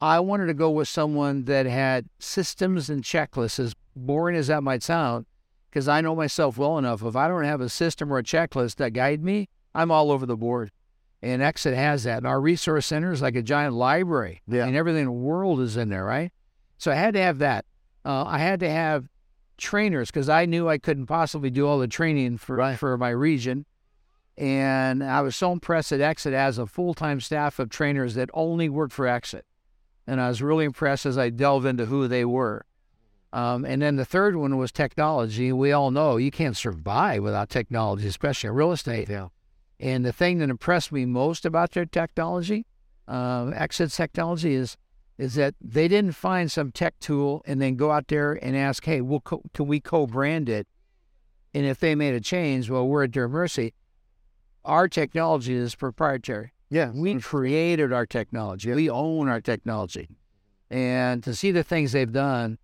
I 0.00 0.18
wanted 0.18 0.46
to 0.46 0.54
go 0.54 0.68
with 0.68 0.88
someone 0.88 1.44
that 1.44 1.64
had 1.64 2.08
systems 2.18 2.90
and 2.90 3.04
checklists, 3.04 3.60
as 3.60 3.74
boring 3.94 4.34
as 4.34 4.48
that 4.48 4.64
might 4.64 4.82
sound, 4.82 5.26
because 5.70 5.86
I 5.86 6.00
know 6.00 6.16
myself 6.16 6.58
well 6.58 6.76
enough. 6.76 7.04
If 7.04 7.14
I 7.14 7.28
don't 7.28 7.44
have 7.44 7.60
a 7.60 7.68
system 7.68 8.12
or 8.12 8.18
a 8.18 8.24
checklist 8.24 8.76
that 8.76 8.92
guide 8.92 9.22
me, 9.22 9.48
I'm 9.76 9.92
all 9.92 10.10
over 10.10 10.26
the 10.26 10.36
board. 10.36 10.72
And 11.22 11.40
Exit 11.40 11.74
has 11.74 12.02
that. 12.02 12.18
And 12.18 12.26
our 12.26 12.40
resource 12.40 12.86
center 12.86 13.12
is 13.12 13.22
like 13.22 13.36
a 13.36 13.42
giant 13.42 13.74
library. 13.74 14.42
Yeah. 14.48 14.66
And 14.66 14.74
everything 14.74 15.02
in 15.02 15.06
the 15.06 15.12
world 15.12 15.60
is 15.60 15.76
in 15.76 15.88
there, 15.88 16.04
right? 16.04 16.32
So 16.78 16.90
I 16.90 16.96
had 16.96 17.14
to 17.14 17.22
have 17.22 17.38
that. 17.38 17.64
Uh, 18.04 18.24
I 18.24 18.38
had 18.38 18.58
to 18.60 18.68
have 18.68 19.08
trainers 19.56 20.10
because 20.10 20.28
I 20.28 20.46
knew 20.46 20.68
I 20.68 20.78
couldn't 20.78 21.06
possibly 21.06 21.50
do 21.50 21.66
all 21.66 21.78
the 21.78 21.88
training 21.88 22.38
for 22.38 22.74
for 22.76 22.96
my 22.96 23.10
region. 23.10 23.66
And 24.38 25.02
I 25.02 25.22
was 25.22 25.34
so 25.34 25.52
impressed 25.52 25.90
that 25.90 26.00
Exit 26.00 26.34
has 26.34 26.58
a 26.58 26.66
full 26.66 26.94
time 26.94 27.20
staff 27.20 27.58
of 27.58 27.70
trainers 27.70 28.14
that 28.14 28.30
only 28.34 28.68
work 28.68 28.90
for 28.90 29.06
Exit. 29.06 29.46
And 30.06 30.20
I 30.20 30.28
was 30.28 30.42
really 30.42 30.64
impressed 30.64 31.06
as 31.06 31.18
I 31.18 31.30
delved 31.30 31.66
into 31.66 31.86
who 31.86 32.06
they 32.06 32.24
were. 32.24 32.64
Um, 33.32 33.64
and 33.64 33.82
then 33.82 33.96
the 33.96 34.04
third 34.04 34.36
one 34.36 34.56
was 34.56 34.72
technology. 34.72 35.52
We 35.52 35.72
all 35.72 35.90
know 35.90 36.16
you 36.16 36.30
can't 36.30 36.56
survive 36.56 37.22
without 37.22 37.50
technology, 37.50 38.06
especially 38.06 38.48
in 38.48 38.54
real 38.54 38.72
estate. 38.72 39.08
Yeah. 39.08 39.28
And 39.80 40.04
the 40.04 40.12
thing 40.12 40.38
that 40.38 40.48
impressed 40.48 40.92
me 40.92 41.04
most 41.04 41.44
about 41.44 41.72
their 41.72 41.84
technology, 41.84 42.66
uh, 43.08 43.50
Exit's 43.54 43.96
technology, 43.96 44.54
is 44.54 44.76
is 45.18 45.34
that 45.34 45.54
they 45.60 45.88
didn't 45.88 46.12
find 46.12 46.50
some 46.52 46.70
tech 46.72 46.98
tool 47.00 47.42
and 47.46 47.60
then 47.60 47.76
go 47.76 47.90
out 47.90 48.08
there 48.08 48.32
and 48.34 48.56
ask, 48.56 48.84
"Hey, 48.84 49.00
we'll 49.00 49.20
co- 49.20 49.42
can 49.54 49.66
we 49.66 49.80
co-brand 49.80 50.48
it?" 50.48 50.66
And 51.54 51.64
if 51.64 51.80
they 51.80 51.94
made 51.94 52.14
a 52.14 52.20
change, 52.20 52.68
well, 52.68 52.86
we're 52.86 53.04
at 53.04 53.12
their 53.12 53.28
mercy. 53.28 53.72
Our 54.64 54.88
technology 54.88 55.54
is 55.54 55.74
proprietary. 55.74 56.52
Yeah. 56.68 56.90
We 56.94 57.20
created 57.20 57.92
our 57.92 58.04
technology. 58.04 58.72
We 58.74 58.90
own 58.90 59.28
our 59.28 59.40
technology. 59.40 60.08
And 60.70 61.22
to 61.22 61.34
see 61.34 61.52
the 61.52 61.62
things 61.62 61.92
they've 61.92 62.12
done, 62.12 62.58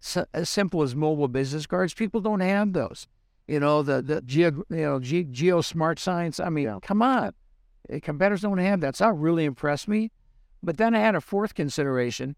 so, 0.00 0.26
as 0.32 0.48
simple 0.48 0.82
as 0.82 0.94
mobile 0.94 1.26
business 1.28 1.66
cards, 1.66 1.94
people 1.94 2.20
don't 2.20 2.40
have 2.40 2.72
those. 2.74 3.08
You 3.48 3.58
know, 3.58 3.82
the 3.82 4.02
the 4.02 4.20
geo, 4.20 4.62
you 4.68 4.76
know, 4.76 5.00
Ge- 5.00 5.26
Geo 5.30 5.62
Smart 5.62 5.98
Science. 5.98 6.38
I 6.38 6.50
mean, 6.50 6.64
Yeah. 6.64 6.78
come 6.82 7.02
on. 7.02 7.32
Eh, 7.88 7.98
Competitors 8.00 8.42
don't 8.42 8.58
have 8.58 8.80
that. 8.82 8.94
So 8.96 9.06
that 9.06 9.14
really 9.14 9.46
impressed 9.46 9.88
me. 9.88 10.12
But 10.62 10.76
then 10.76 10.94
I 10.94 11.00
had 11.00 11.14
a 11.14 11.20
fourth 11.20 11.54
consideration, 11.54 12.36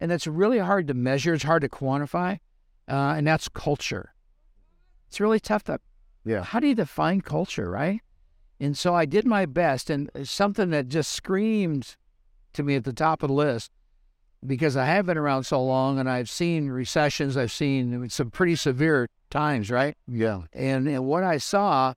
and 0.00 0.10
that's 0.10 0.26
really 0.26 0.58
hard 0.58 0.86
to 0.88 0.94
measure. 0.94 1.34
It's 1.34 1.44
hard 1.44 1.62
to 1.62 1.68
quantify, 1.68 2.38
uh, 2.88 3.14
and 3.16 3.26
that's 3.26 3.48
culture. 3.48 4.14
It's 5.08 5.20
really 5.20 5.40
tough 5.40 5.64
to 5.64 5.80
Yeah. 6.24 6.42
how 6.42 6.60
do 6.60 6.66
you 6.68 6.74
define 6.74 7.20
culture, 7.20 7.70
right? 7.70 8.00
And 8.58 8.76
so 8.76 8.94
I 8.94 9.06
did 9.06 9.26
my 9.26 9.46
best, 9.46 9.90
and 9.90 10.10
something 10.24 10.70
that 10.70 10.88
just 10.88 11.12
screamed 11.12 11.96
to 12.52 12.62
me 12.62 12.74
at 12.76 12.84
the 12.84 12.92
top 12.92 13.22
of 13.22 13.28
the 13.28 13.34
list 13.34 13.70
because 14.46 14.76
I 14.76 14.86
have 14.86 15.06
been 15.06 15.18
around 15.18 15.44
so 15.44 15.62
long 15.62 15.98
and 15.98 16.08
I've 16.08 16.30
seen 16.30 16.68
recessions, 16.68 17.36
I've 17.36 17.52
seen 17.52 18.08
some 18.08 18.30
pretty 18.30 18.56
severe 18.56 19.06
times, 19.28 19.70
right? 19.70 19.96
Yeah. 20.06 20.42
And, 20.52 20.88
and 20.88 21.04
what 21.06 21.22
I 21.22 21.36
saw 21.38 21.94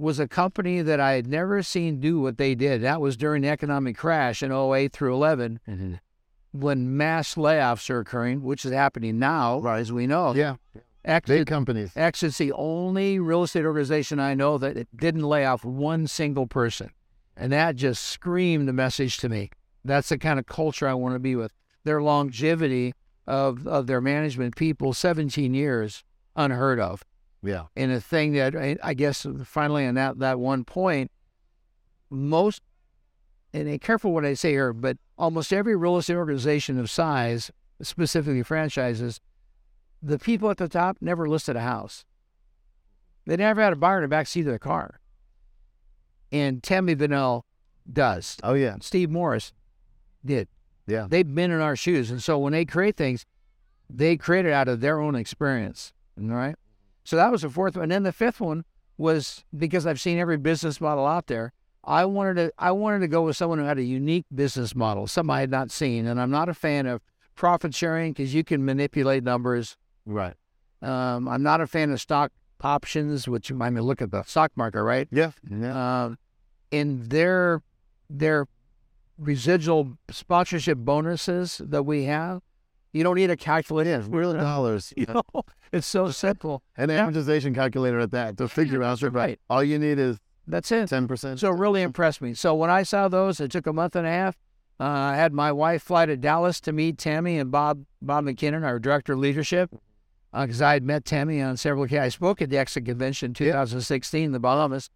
was 0.00 0.18
a 0.18 0.26
company 0.26 0.80
that 0.82 0.98
I 0.98 1.12
had 1.12 1.26
never 1.26 1.62
seen 1.62 2.00
do 2.00 2.20
what 2.20 2.38
they 2.38 2.54
did. 2.54 2.82
That 2.82 3.00
was 3.00 3.16
during 3.16 3.42
the 3.42 3.48
economic 3.48 3.96
crash 3.96 4.42
in 4.42 4.50
08 4.50 4.92
through 4.92 5.14
11 5.14 5.60
mm-hmm. 5.68 5.94
when 6.52 6.96
mass 6.96 7.34
layoffs 7.34 7.90
are 7.90 8.00
occurring, 8.00 8.42
which 8.42 8.64
is 8.64 8.72
happening 8.72 9.18
now, 9.18 9.60
Right. 9.60 9.78
as 9.78 9.92
we 9.92 10.06
know. 10.06 10.34
Yeah. 10.34 10.56
Exit 11.04 11.40
Big 11.40 11.46
companies. 11.46 11.92
Exit's 11.96 12.38
the 12.38 12.52
only 12.52 13.18
real 13.18 13.42
estate 13.42 13.64
organization 13.64 14.18
I 14.20 14.34
know 14.34 14.58
that 14.58 14.76
it 14.76 14.88
didn't 14.96 15.22
lay 15.22 15.44
off 15.46 15.64
one 15.64 16.06
single 16.06 16.46
person. 16.46 16.90
And 17.36 17.52
that 17.52 17.76
just 17.76 18.04
screamed 18.04 18.68
the 18.68 18.72
message 18.72 19.16
to 19.18 19.28
me. 19.28 19.50
That's 19.84 20.10
the 20.10 20.18
kind 20.18 20.38
of 20.38 20.46
culture 20.46 20.86
I 20.86 20.94
want 20.94 21.14
to 21.14 21.18
be 21.18 21.36
with. 21.36 21.52
Their 21.84 22.02
longevity 22.02 22.92
of, 23.26 23.66
of 23.66 23.86
their 23.86 24.02
management 24.02 24.56
people, 24.56 24.92
17 24.92 25.54
years, 25.54 26.04
unheard 26.36 26.78
of. 26.78 27.02
Yeah. 27.42 27.64
And 27.76 27.92
a 27.92 28.00
thing 28.00 28.32
that 28.32 28.78
I, 28.82 28.94
guess 28.94 29.26
finally 29.44 29.86
on 29.86 29.94
that, 29.94 30.18
that 30.18 30.38
one 30.38 30.64
point, 30.64 31.10
most, 32.10 32.62
and 33.52 33.64
be 33.64 33.78
careful 33.78 34.12
what 34.12 34.24
I 34.24 34.34
say 34.34 34.50
here, 34.50 34.72
but 34.72 34.98
almost 35.16 35.52
every 35.52 35.76
real 35.76 35.96
estate 35.96 36.16
organization 36.16 36.78
of 36.78 36.90
size, 36.90 37.50
specifically 37.82 38.42
franchises, 38.42 39.20
the 40.02 40.18
people 40.18 40.50
at 40.50 40.58
the 40.58 40.68
top 40.68 40.98
never 41.00 41.28
listed 41.28 41.56
a 41.56 41.60
house. 41.60 42.04
They 43.26 43.36
never 43.36 43.62
had 43.62 43.72
a 43.72 43.76
buyer 43.76 43.98
in 43.98 44.02
the 44.02 44.08
back 44.08 44.26
seat 44.26 44.40
of 44.40 44.46
their 44.46 44.58
car. 44.58 45.00
And 46.32 46.62
Tami 46.62 46.96
Bonnell 46.96 47.44
does. 47.90 48.36
Oh 48.42 48.54
yeah. 48.54 48.76
Steve 48.80 49.10
Morris 49.10 49.52
did. 50.24 50.48
Yeah. 50.86 51.06
They've 51.08 51.34
been 51.34 51.50
in 51.50 51.60
our 51.60 51.76
shoes. 51.76 52.10
And 52.10 52.22
so 52.22 52.38
when 52.38 52.52
they 52.52 52.64
create 52.64 52.96
things, 52.96 53.26
they 53.88 54.16
create 54.16 54.46
it 54.46 54.52
out 54.52 54.68
of 54.68 54.80
their 54.80 55.00
own 55.00 55.14
experience. 55.14 55.92
All 56.20 56.28
right. 56.28 56.56
So 57.04 57.16
that 57.16 57.32
was 57.32 57.42
the 57.42 57.50
fourth 57.50 57.76
one. 57.76 57.84
And 57.84 57.92
then 57.92 58.02
the 58.02 58.12
fifth 58.12 58.40
one 58.40 58.64
was 58.98 59.44
because 59.56 59.86
I've 59.86 60.00
seen 60.00 60.18
every 60.18 60.36
business 60.36 60.80
model 60.80 61.06
out 61.06 61.26
there. 61.26 61.52
I 61.82 62.04
wanted 62.04 62.34
to 62.34 62.52
I 62.58 62.72
wanted 62.72 63.00
to 63.00 63.08
go 63.08 63.22
with 63.22 63.36
someone 63.36 63.58
who 63.58 63.64
had 63.64 63.78
a 63.78 63.82
unique 63.82 64.26
business 64.34 64.74
model, 64.74 65.06
something 65.06 65.34
I 65.34 65.40
had 65.40 65.50
not 65.50 65.70
seen. 65.70 66.06
And 66.06 66.20
I'm 66.20 66.30
not 66.30 66.48
a 66.48 66.54
fan 66.54 66.86
of 66.86 67.00
profit 67.34 67.74
sharing 67.74 68.12
because 68.12 68.34
you 68.34 68.44
can 68.44 68.64
manipulate 68.64 69.24
numbers. 69.24 69.76
Right. 70.04 70.34
Um, 70.82 71.26
I'm 71.28 71.42
not 71.42 71.60
a 71.60 71.66
fan 71.66 71.90
of 71.90 72.00
stock 72.00 72.32
options, 72.62 73.26
which 73.26 73.50
I 73.50 73.54
mean 73.54 73.80
look 73.80 74.02
at 74.02 74.10
the 74.10 74.22
stock 74.24 74.52
market, 74.56 74.82
right? 74.82 75.08
Yeah. 75.10 75.30
Yeah. 75.50 76.04
um, 76.04 76.18
in 76.70 77.08
their 77.08 77.62
their 78.08 78.46
residual 79.18 79.96
sponsorship 80.10 80.78
bonuses 80.78 81.60
that 81.64 81.84
we 81.84 82.04
have. 82.04 82.42
You 82.92 83.04
don't 83.04 83.14
need 83.16 83.30
a 83.30 83.36
calculator. 83.36 84.00
Real 84.08 84.32
dollars. 84.32 84.92
You 84.96 85.06
know, 85.06 85.22
it's 85.72 85.86
so 85.86 86.10
simple. 86.10 86.62
An 86.76 86.88
amortization 86.88 87.54
calculator 87.54 88.00
at 88.00 88.10
that 88.10 88.36
to 88.38 88.48
figure 88.48 88.82
out. 88.82 89.00
right. 89.02 89.38
All 89.48 89.62
you 89.62 89.78
need 89.78 89.98
is 89.98 90.18
That's 90.46 90.70
it. 90.72 90.88
ten 90.88 91.06
percent. 91.06 91.38
So 91.40 91.50
it 91.50 91.58
really 91.58 91.82
impressed 91.82 92.20
me. 92.20 92.34
So 92.34 92.54
when 92.54 92.70
I 92.70 92.82
saw 92.82 93.08
those, 93.08 93.40
it 93.40 93.50
took 93.50 93.66
a 93.66 93.72
month 93.72 93.94
and 93.96 94.06
a 94.06 94.10
half. 94.10 94.36
Uh, 94.80 94.84
I 94.84 95.16
had 95.16 95.32
my 95.32 95.52
wife 95.52 95.82
fly 95.82 96.06
to 96.06 96.16
Dallas 96.16 96.58
to 96.62 96.72
meet 96.72 96.96
Tami 96.96 97.40
and 97.40 97.50
Bob 97.52 97.84
Bob 98.02 98.24
McKinnon, 98.24 98.64
our 98.64 98.78
director 98.78 99.12
of 99.12 99.18
leadership, 99.20 99.70
because 100.32 100.62
I 100.62 100.72
had 100.72 100.82
met 100.84 101.04
Tami 101.04 101.46
on 101.46 101.56
several 101.58 101.84
occasions. 101.84 102.04
I 102.06 102.08
spoke 102.08 102.40
at 102.42 102.50
the 102.50 102.56
Exit 102.58 102.86
Convention 102.86 103.30
in 103.30 103.34
2016 103.34 104.24
in 104.24 104.32
the 104.32 104.40
Bahamas, 104.40 104.88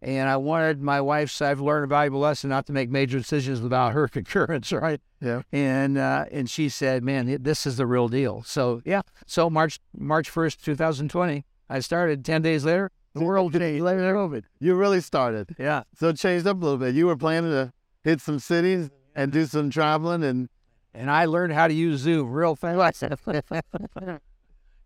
and 0.00 0.28
I 0.28 0.36
wanted 0.36 0.80
my 0.80 1.00
wife's. 1.00 1.40
I've 1.42 1.60
learned 1.60 1.84
a 1.84 1.88
valuable 1.88 2.20
lesson 2.20 2.50
not 2.50 2.66
to 2.66 2.72
make 2.72 2.90
major 2.90 3.18
decisions 3.18 3.60
without 3.60 3.92
her 3.92 4.08
concurrence, 4.16 4.72
right? 4.72 5.00
Yeah. 5.20 5.42
And 5.52 5.98
uh, 5.98 6.26
and 6.30 6.48
she 6.48 6.68
said, 6.68 7.02
"Man, 7.02 7.42
this 7.42 7.66
is 7.66 7.76
the 7.76 7.86
real 7.86 8.08
deal." 8.08 8.42
So 8.44 8.82
yeah. 8.84 9.02
So 9.26 9.50
March 9.50 9.80
March 9.96 10.32
1st, 10.32 10.62
2020, 10.62 11.44
I 11.68 11.80
started. 11.80 12.24
Ten 12.24 12.42
days 12.42 12.64
later, 12.64 12.90
the 13.14 13.24
world 13.24 13.52
changed. 13.52 13.82
COVID. 13.82 14.44
You 14.60 14.74
really 14.74 15.00
started. 15.00 15.54
Yeah. 15.58 15.82
So 15.94 16.08
it 16.08 16.16
changed 16.16 16.46
up 16.46 16.60
a 16.60 16.60
little 16.60 16.78
bit. 16.78 16.94
You 16.94 17.06
were 17.06 17.16
planning 17.16 17.50
to 17.50 17.72
hit 18.04 18.20
some 18.20 18.38
cities 18.38 18.90
and 19.14 19.32
do 19.32 19.46
some 19.46 19.70
traveling 19.70 20.22
and 20.22 20.48
and 20.94 21.10
I 21.10 21.26
learned 21.26 21.52
how 21.52 21.68
to 21.68 21.74
use 21.74 22.00
Zoom 22.00 22.30
real 22.30 22.56
fast. 22.56 23.02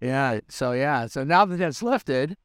yeah. 0.01 0.41
So 0.49 0.73
yeah. 0.73 1.07
So 1.07 1.25
now 1.25 1.45
that 1.45 1.57
that's 1.57 1.83
lifted, 1.83 2.37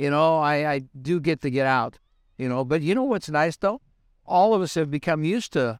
you 0.00 0.08
know, 0.08 0.38
I, 0.38 0.72
I 0.72 0.78
do 1.02 1.20
get 1.20 1.42
to 1.42 1.50
get 1.50 1.66
out. 1.66 1.98
You 2.38 2.48
know, 2.48 2.64
but 2.64 2.80
you 2.80 2.94
know 2.94 3.04
what's 3.04 3.28
nice 3.28 3.58
though? 3.58 3.82
All 4.24 4.54
of 4.54 4.62
us 4.62 4.74
have 4.74 4.90
become 4.90 5.24
used 5.24 5.52
to 5.52 5.78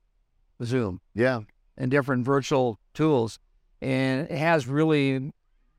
Zoom 0.63 1.01
yeah. 1.15 1.41
and 1.79 1.91
different 1.91 2.27
virtual 2.27 2.79
tools, 2.93 3.39
and 3.81 4.31
it 4.31 4.37
has 4.37 4.67
really 4.67 5.33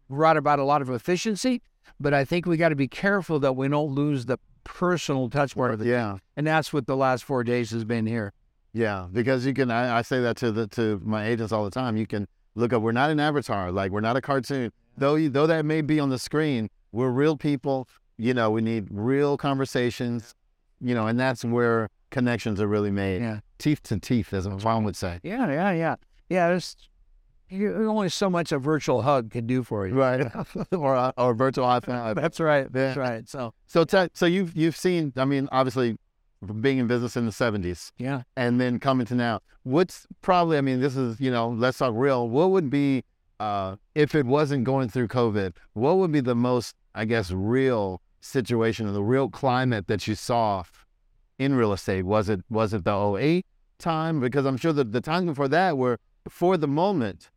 brought 0.10 0.38
about 0.38 0.58
a 0.58 0.64
lot 0.64 0.82
of 0.82 0.90
efficiency. 0.90 1.62
But 2.00 2.16
I 2.16 2.26
think 2.26 2.48
we 2.48 2.58
got 2.58 2.70
to 2.70 2.76
be 2.76 2.88
careful 2.88 3.40
that 3.42 3.54
we 3.54 3.68
don't 3.68 3.94
lose 3.94 4.26
the 4.26 4.40
personal 4.64 5.30
touch 5.30 5.56
part 5.56 5.72
of 5.72 5.82
it. 5.82 5.88
Yeah. 5.88 6.18
And 6.36 6.48
that's 6.48 6.74
what 6.74 6.88
the 6.88 6.98
last 6.98 7.24
four 7.24 7.44
days 7.44 7.70
has 7.70 7.84
been 7.84 8.08
here. 8.08 8.34
Yeah. 8.74 9.06
Because 9.12 9.46
you 9.46 9.54
can 9.54 9.70
I, 9.70 10.00
I 10.00 10.02
say 10.02 10.20
that 10.22 10.38
to 10.38 10.52
the 10.52 10.66
to 10.68 11.00
my 11.04 11.28
agents 11.28 11.52
all 11.52 11.64
the 11.64 11.70
time. 11.70 11.96
You 11.96 12.08
can 12.08 12.28
look 12.56 12.74
up 12.74 12.82
we're 12.82 12.92
not 12.92 13.12
an 13.12 13.20
avatar, 13.20 13.72
like 13.72 13.92
we're 13.92 14.02
not 14.02 14.16
a 14.16 14.22
cartoon. 14.22 14.72
Though 14.98 15.16
you, 15.16 15.30
though 15.30 15.48
that 15.48 15.64
may 15.64 15.82
be 15.82 16.00
on 16.00 16.10
the 16.10 16.20
screen, 16.20 16.70
we're 16.92 17.10
real 17.10 17.38
people. 17.38 17.88
You 18.22 18.36
know, 18.36 18.52
we 18.52 18.62
need 18.62 18.88
real 18.92 19.36
conversations, 19.36 20.36
you 20.80 20.94
know, 20.94 21.08
and 21.08 21.20
that's 21.20 21.44
where 21.44 21.90
connections 22.12 22.62
are 22.62 22.68
really 22.68 22.92
made. 22.92 23.20
Yeah. 23.22 23.40
Teeth 23.58 23.82
to 23.84 24.00
teeth, 24.00 24.32
as 24.32 24.48
one 24.48 24.84
would 24.84 24.96
say. 24.96 25.20
Yeah, 25.24 25.48
yeah, 25.50 25.72
yeah. 25.72 25.96
Yeah, 26.30 26.50
there's 26.50 26.76
you- 27.50 27.74
only 27.90 28.10
so 28.10 28.30
much 28.30 28.52
a 28.52 28.60
virtual 28.60 29.02
hug 29.02 29.32
can 29.32 29.48
do 29.48 29.64
for 29.64 29.88
you. 29.88 29.96
Right. 29.96 30.28
or 30.72 30.96
uh, 30.96 31.12
or 31.18 31.34
virtual 31.34 31.66
high 31.66 31.80
five. 31.80 32.16
That's 32.24 32.40
right. 32.40 32.72
That's 32.72 32.96
Yeah. 32.96 33.02
right. 33.02 33.28
So 33.28 33.56
So 33.66 33.86
so 34.14 34.26
you've 34.28 34.56
you've 34.56 34.78
seen 34.78 35.14
I 35.18 35.26
mean, 35.26 35.50
obviously 35.52 35.98
being 36.60 36.78
in 36.78 36.86
business 36.86 37.18
in 37.18 37.26
the 37.26 37.32
seventies 37.32 37.92
yeah. 37.98 38.22
and 38.38 38.62
then 38.62 38.80
coming 38.80 39.08
to 39.08 39.16
now. 39.16 39.40
What's 39.64 40.06
probably 40.22 40.60
I 40.60 40.62
mean, 40.62 40.80
this 40.80 40.96
is, 40.96 41.20
you 41.20 41.32
know, 41.32 41.50
let's 41.50 41.80
talk 41.80 41.94
real. 41.96 42.30
What 42.30 42.52
would 42.52 42.70
be 42.70 43.04
uh 43.40 43.78
if 43.96 44.14
it 44.14 44.28
wasn't 44.28 44.64
going 44.64 44.90
through 44.90 45.08
COVID, 45.08 45.54
what 45.74 45.98
would 45.98 46.12
be 46.12 46.22
the 46.22 46.36
most, 46.36 46.76
I 46.94 47.06
guess, 47.06 47.32
real 47.32 48.00
situation 48.22 48.88
or 48.88 48.92
the 48.94 49.04
real 49.04 49.30
climate 49.30 49.88
that 49.88 50.08
you 50.08 50.16
saw 50.16 50.64
in 51.38 51.56
real 51.56 51.74
estate? 51.74 52.04
Was 52.06 52.30
it 52.30 52.42
was 52.50 52.74
it 52.74 52.84
the 52.86 52.96
08 53.18 53.46
time? 53.78 54.20
Because 54.22 54.46
I'm 54.46 54.58
sure 54.58 54.72
that 54.74 54.92
the 54.94 55.02
times 55.02 55.26
before 55.26 55.48
that 55.50 55.78
were 55.78 55.98
for 56.30 56.56
the 56.56 56.68
moment 56.68 57.30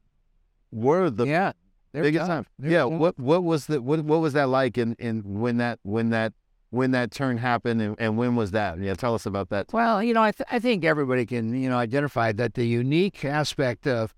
were 0.70 1.10
the 1.10 1.26
yeah. 1.26 1.52
Biggest 1.92 2.22
tough. 2.22 2.28
time. 2.28 2.46
They're 2.58 2.70
Yeah. 2.72 2.82
tough. 2.90 2.92
What 3.00 3.18
what 3.18 3.44
was 3.44 3.66
the 3.66 3.80
what 3.80 4.00
what 4.04 4.20
was 4.20 4.32
that 4.34 4.48
like 4.48 4.76
in 4.78 4.94
in 4.98 5.22
when 5.40 5.56
that 5.58 5.78
when 5.82 6.10
that 6.10 6.32
when 6.70 6.90
that 6.90 7.12
turn 7.12 7.36
happened 7.38 7.80
and, 7.80 7.94
and 8.00 8.18
when 8.18 8.34
was 8.34 8.50
that? 8.50 8.80
Yeah, 8.80 8.94
tell 8.94 9.14
us 9.14 9.26
about 9.26 9.48
that. 9.50 9.72
Well, 9.72 10.02
you 10.02 10.12
know, 10.12 10.22
I 10.22 10.32
th- 10.32 10.48
I 10.50 10.58
think 10.58 10.84
everybody 10.84 11.24
can 11.24 11.54
you 11.54 11.68
know 11.70 11.78
identify 11.78 12.32
that 12.32 12.54
the 12.54 12.66
unique 12.66 13.24
aspect 13.24 13.86
of 13.86 14.12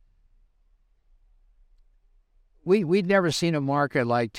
we 2.65 2.83
we'd 2.83 3.07
never 3.07 3.31
seen 3.31 3.55
a 3.55 3.61
market 3.61 4.07
like 4.07 4.33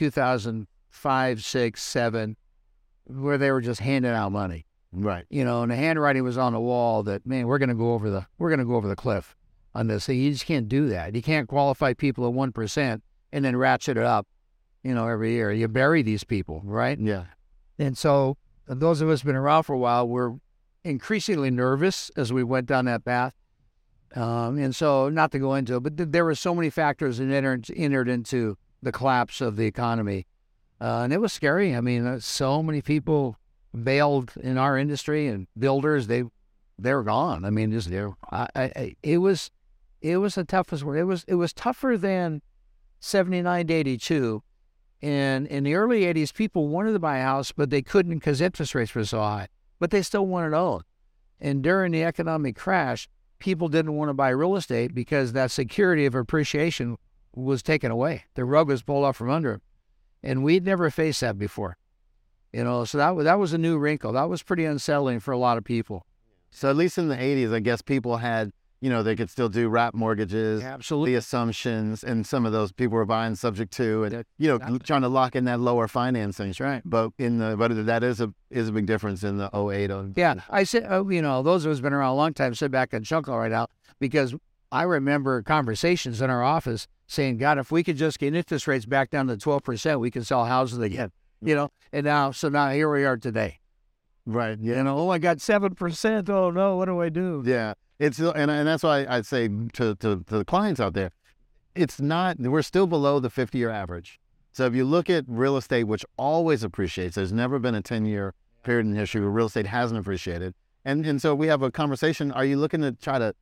2005, 0.91 1.43
six, 1.43 1.83
seven, 1.83 2.37
where 3.05 3.37
they 3.37 3.51
were 3.51 3.61
just 3.61 3.79
handing 3.79 4.11
out 4.11 4.31
money. 4.31 4.65
Right. 4.93 5.25
you 5.29 5.43
know, 5.43 5.63
and 5.63 5.71
the 5.71 5.75
handwriting 5.75 6.23
was 6.23 6.37
on 6.37 6.53
the 6.53 6.61
wall 6.61 7.03
that 7.03 7.25
man, 7.25 7.45
we're 7.45 7.57
going 7.57 7.69
to 7.69 7.75
go 7.75 7.93
over 7.93 8.09
the 8.09 8.25
we're 8.39 8.49
going 8.49 8.59
to 8.59 8.65
go 8.65 8.75
over 8.75 8.87
the 8.87 8.95
cliff 8.95 9.35
on 9.75 9.87
this. 9.87 10.07
You 10.07 10.31
just 10.31 10.45
can't 10.45 10.69
do 10.69 10.87
that. 10.89 11.13
You 11.13 11.21
can't 11.21 11.47
qualify 11.47 11.93
people 11.93 12.25
at 12.25 12.33
one 12.33 12.51
percent 12.51 13.03
and 13.31 13.43
then 13.43 13.55
ratchet 13.57 13.97
it 13.97 14.03
up, 14.03 14.25
you 14.83 14.95
know, 14.95 15.07
every 15.07 15.33
year. 15.33 15.51
You 15.51 15.67
bury 15.67 16.01
these 16.03 16.23
people, 16.23 16.61
right? 16.63 16.97
Yeah. 16.97 17.25
And 17.77 17.97
so 17.97 18.37
those 18.65 19.01
of 19.01 19.09
us 19.09 19.23
been 19.23 19.35
around 19.35 19.63
for 19.63 19.73
a 19.73 19.77
while 19.77 20.07
were 20.07 20.35
increasingly 20.83 21.51
nervous 21.51 22.09
as 22.15 22.31
we 22.31 22.43
went 22.43 22.67
down 22.67 22.85
that 22.85 23.03
path. 23.03 23.33
Um, 24.15 24.57
and 24.57 24.73
so, 24.73 25.09
not 25.09 25.31
to 25.33 25.39
go 25.39 25.53
into 25.53 25.75
it, 25.75 25.79
but 25.81 25.97
th- 25.97 26.09
there 26.11 26.23
were 26.23 26.33
so 26.33 26.55
many 26.55 26.69
factors 26.69 27.17
that 27.17 27.29
entered, 27.29 27.67
entered 27.75 28.07
into 28.07 28.57
the 28.81 28.91
collapse 28.91 29.41
of 29.41 29.57
the 29.57 29.65
economy. 29.65 30.25
Uh, 30.79 31.01
and 31.03 31.13
it 31.13 31.19
was 31.19 31.33
scary. 31.33 31.75
I 31.75 31.81
mean, 31.81 32.05
uh, 32.05 32.19
so 32.19 32.61
many 32.61 32.81
people 32.81 33.37
bailed 33.83 34.33
in 34.41 34.57
our 34.57 34.77
industry 34.77 35.27
and 35.27 35.47
builders, 35.57 36.07
they 36.07 36.23
they 36.79 36.93
were 36.93 37.03
gone. 37.03 37.43
I 37.43 37.49
mean, 37.49 37.71
just 37.71 37.91
I- 38.31 38.95
it 39.01 39.17
was 39.17 39.49
it 40.01 40.17
was 40.17 40.35
the 40.35 40.43
toughest 40.43 40.83
work. 40.83 40.97
It 40.97 41.05
was 41.05 41.23
it 41.27 41.35
was 41.35 41.53
tougher 41.53 41.97
than 41.97 42.41
seventy 42.99 43.41
nine 43.41 43.67
to 43.67 43.73
eighty 43.73 43.97
two. 43.97 44.43
And 45.01 45.45
in 45.47 45.63
the 45.63 45.75
early 45.75 46.01
80s, 46.01 46.33
people 46.33 46.69
wanted 46.69 46.93
to 46.93 46.99
buy 46.99 47.19
a 47.19 47.23
house, 47.23 47.51
but 47.51 47.69
they 47.69 47.83
couldn't 47.83 48.15
because 48.17 48.41
interest 48.41 48.73
rates 48.73 48.95
were 48.95 49.05
so 49.05 49.19
high. 49.19 49.47
But 49.79 49.91
they 49.91 50.01
still 50.01 50.25
wanted 50.25 50.51
to 50.51 50.57
own. 50.57 50.81
And 51.39 51.61
during 51.61 51.91
the 51.91 52.03
economic 52.03 52.55
crash, 52.55 53.07
people 53.37 53.67
didn't 53.67 53.93
want 53.93 54.09
to 54.09 54.15
buy 54.15 54.29
real 54.29 54.55
estate 54.55 54.95
because 54.95 55.33
that 55.33 55.51
security 55.51 56.07
of 56.07 56.15
appreciation 56.15 56.97
was 57.35 57.61
taken 57.61 57.91
away. 57.91 58.23
The 58.33 58.43
rug 58.43 58.69
was 58.69 58.81
pulled 58.81 59.05
off 59.05 59.17
from 59.17 59.29
under 59.29 59.53
'em. 59.53 59.61
And 60.23 60.43
we'd 60.43 60.65
never 60.65 60.89
faced 60.89 61.21
that 61.21 61.37
before. 61.37 61.77
You 62.53 62.63
know, 62.63 62.85
so 62.85 62.97
that 62.97 63.15
was, 63.15 63.25
that 63.25 63.39
was 63.39 63.53
a 63.53 63.57
new 63.57 63.77
wrinkle. 63.77 64.13
That 64.13 64.29
was 64.29 64.41
pretty 64.43 64.65
unsettling 64.65 65.19
for 65.19 65.31
a 65.31 65.37
lot 65.37 65.57
of 65.57 65.63
people. 65.63 66.05
So 66.49 66.69
at 66.69 66.75
least 66.75 66.97
in 66.97 67.07
the 67.07 67.15
80s, 67.15 67.53
I 67.53 67.59
guess 67.59 67.81
people 67.81 68.17
had, 68.17 68.51
you 68.79 68.89
know, 68.89 69.03
they 69.03 69.15
could 69.15 69.29
still 69.29 69.49
do 69.49 69.67
wrap 69.67 69.93
mortgages, 69.93 70.63
Absolutely. 70.63 71.11
the 71.11 71.17
assumptions, 71.17 72.03
and 72.03 72.25
some 72.25 72.45
of 72.45 72.51
those 72.53 72.71
people 72.71 72.95
were 72.95 73.05
buying 73.05 73.35
subject 73.35 73.73
to, 73.73 74.03
and 74.05 74.25
you 74.37 74.47
know, 74.47 74.55
exactly. 74.55 74.79
trying 74.79 75.01
to 75.01 75.09
lock 75.09 75.35
in 75.35 75.45
that 75.45 75.59
lower 75.59 75.87
financing. 75.87 76.53
Right. 76.59 76.81
But 76.85 77.11
in 77.17 77.39
the 77.39 77.57
but 77.57 77.85
that 77.87 78.03
is 78.03 78.21
a 78.21 78.33
is 78.49 78.69
a 78.69 78.71
big 78.71 78.85
difference 78.85 79.23
in 79.23 79.37
the 79.37 79.49
08. 79.53 79.91
on- 79.91 80.13
Yeah, 80.15 80.35
I 80.49 80.63
said, 80.63 80.85
oh, 80.89 81.09
you 81.09 81.21
know, 81.21 81.41
those 81.43 81.65
of 81.65 81.71
us 81.71 81.79
been 81.79 81.91
around 81.93 82.11
a 82.11 82.15
long 82.15 82.33
time 82.33 82.53
sit 82.55 82.71
back 82.71 82.93
and 82.93 83.03
chuckle 83.05 83.37
right 83.37 83.51
now 83.51 83.67
because 83.99 84.35
I 84.71 84.83
remember 84.83 85.41
conversations 85.41 86.21
in 86.21 86.29
our 86.29 86.43
office 86.43 86.87
saying, 87.07 87.37
God, 87.37 87.57
if 87.57 87.71
we 87.71 87.83
could 87.83 87.97
just 87.97 88.19
get 88.19 88.35
interest 88.35 88.67
rates 88.67 88.85
back 88.85 89.09
down 89.09 89.27
to 89.27 89.37
12%, 89.37 89.99
we 89.99 90.11
could 90.11 90.27
sell 90.27 90.45
houses 90.45 90.79
again, 90.79 91.11
you 91.41 91.55
know? 91.55 91.69
And 91.91 92.05
now, 92.05 92.31
so 92.31 92.49
now 92.49 92.69
here 92.69 92.91
we 92.91 93.05
are 93.05 93.17
today. 93.17 93.59
Right. 94.25 94.59
Yeah. 94.61 94.77
You 94.77 94.83
know, 94.83 94.97
oh, 94.97 95.09
I 95.09 95.19
got 95.19 95.37
7%. 95.37 96.29
Oh, 96.29 96.51
no, 96.51 96.75
what 96.75 96.85
do 96.85 97.01
I 97.01 97.09
do? 97.09 97.41
Yeah, 97.45 97.73
it's 97.99 98.19
and 98.19 98.51
and 98.51 98.67
that's 98.67 98.83
why 98.83 99.05
I'd 99.07 99.25
say 99.25 99.47
to, 99.47 99.95
to 99.95 100.23
to 100.27 100.37
the 100.37 100.45
clients 100.45 100.79
out 100.79 100.93
there, 100.93 101.11
it's 101.75 101.99
not 101.99 102.37
we're 102.39 102.61
still 102.61 102.87
below 102.87 103.19
the 103.19 103.29
50 103.29 103.57
year 103.57 103.69
average. 103.69 104.19
So 104.51 104.65
if 104.65 104.75
you 104.75 104.85
look 104.85 105.09
at 105.09 105.23
real 105.27 105.57
estate, 105.57 105.85
which 105.85 106.05
always 106.17 106.63
appreciates, 106.63 107.15
there's 107.15 107.33
never 107.33 107.59
been 107.59 107.75
a 107.75 107.81
10 107.81 108.05
year 108.05 108.33
period 108.63 108.85
in 108.85 108.95
history 108.95 109.21
where 109.21 109.29
real 109.29 109.47
estate 109.47 109.65
hasn't 109.65 109.99
appreciated. 109.99 110.53
And 110.85 111.05
and 111.05 111.21
so 111.21 111.33
we 111.33 111.47
have 111.47 111.63
a 111.63 111.71
conversation. 111.71 112.31
Are 112.31 112.45
you 112.45 112.57
looking 112.57 112.81
to 112.81 112.91
try 112.91 113.17
to 113.17 113.33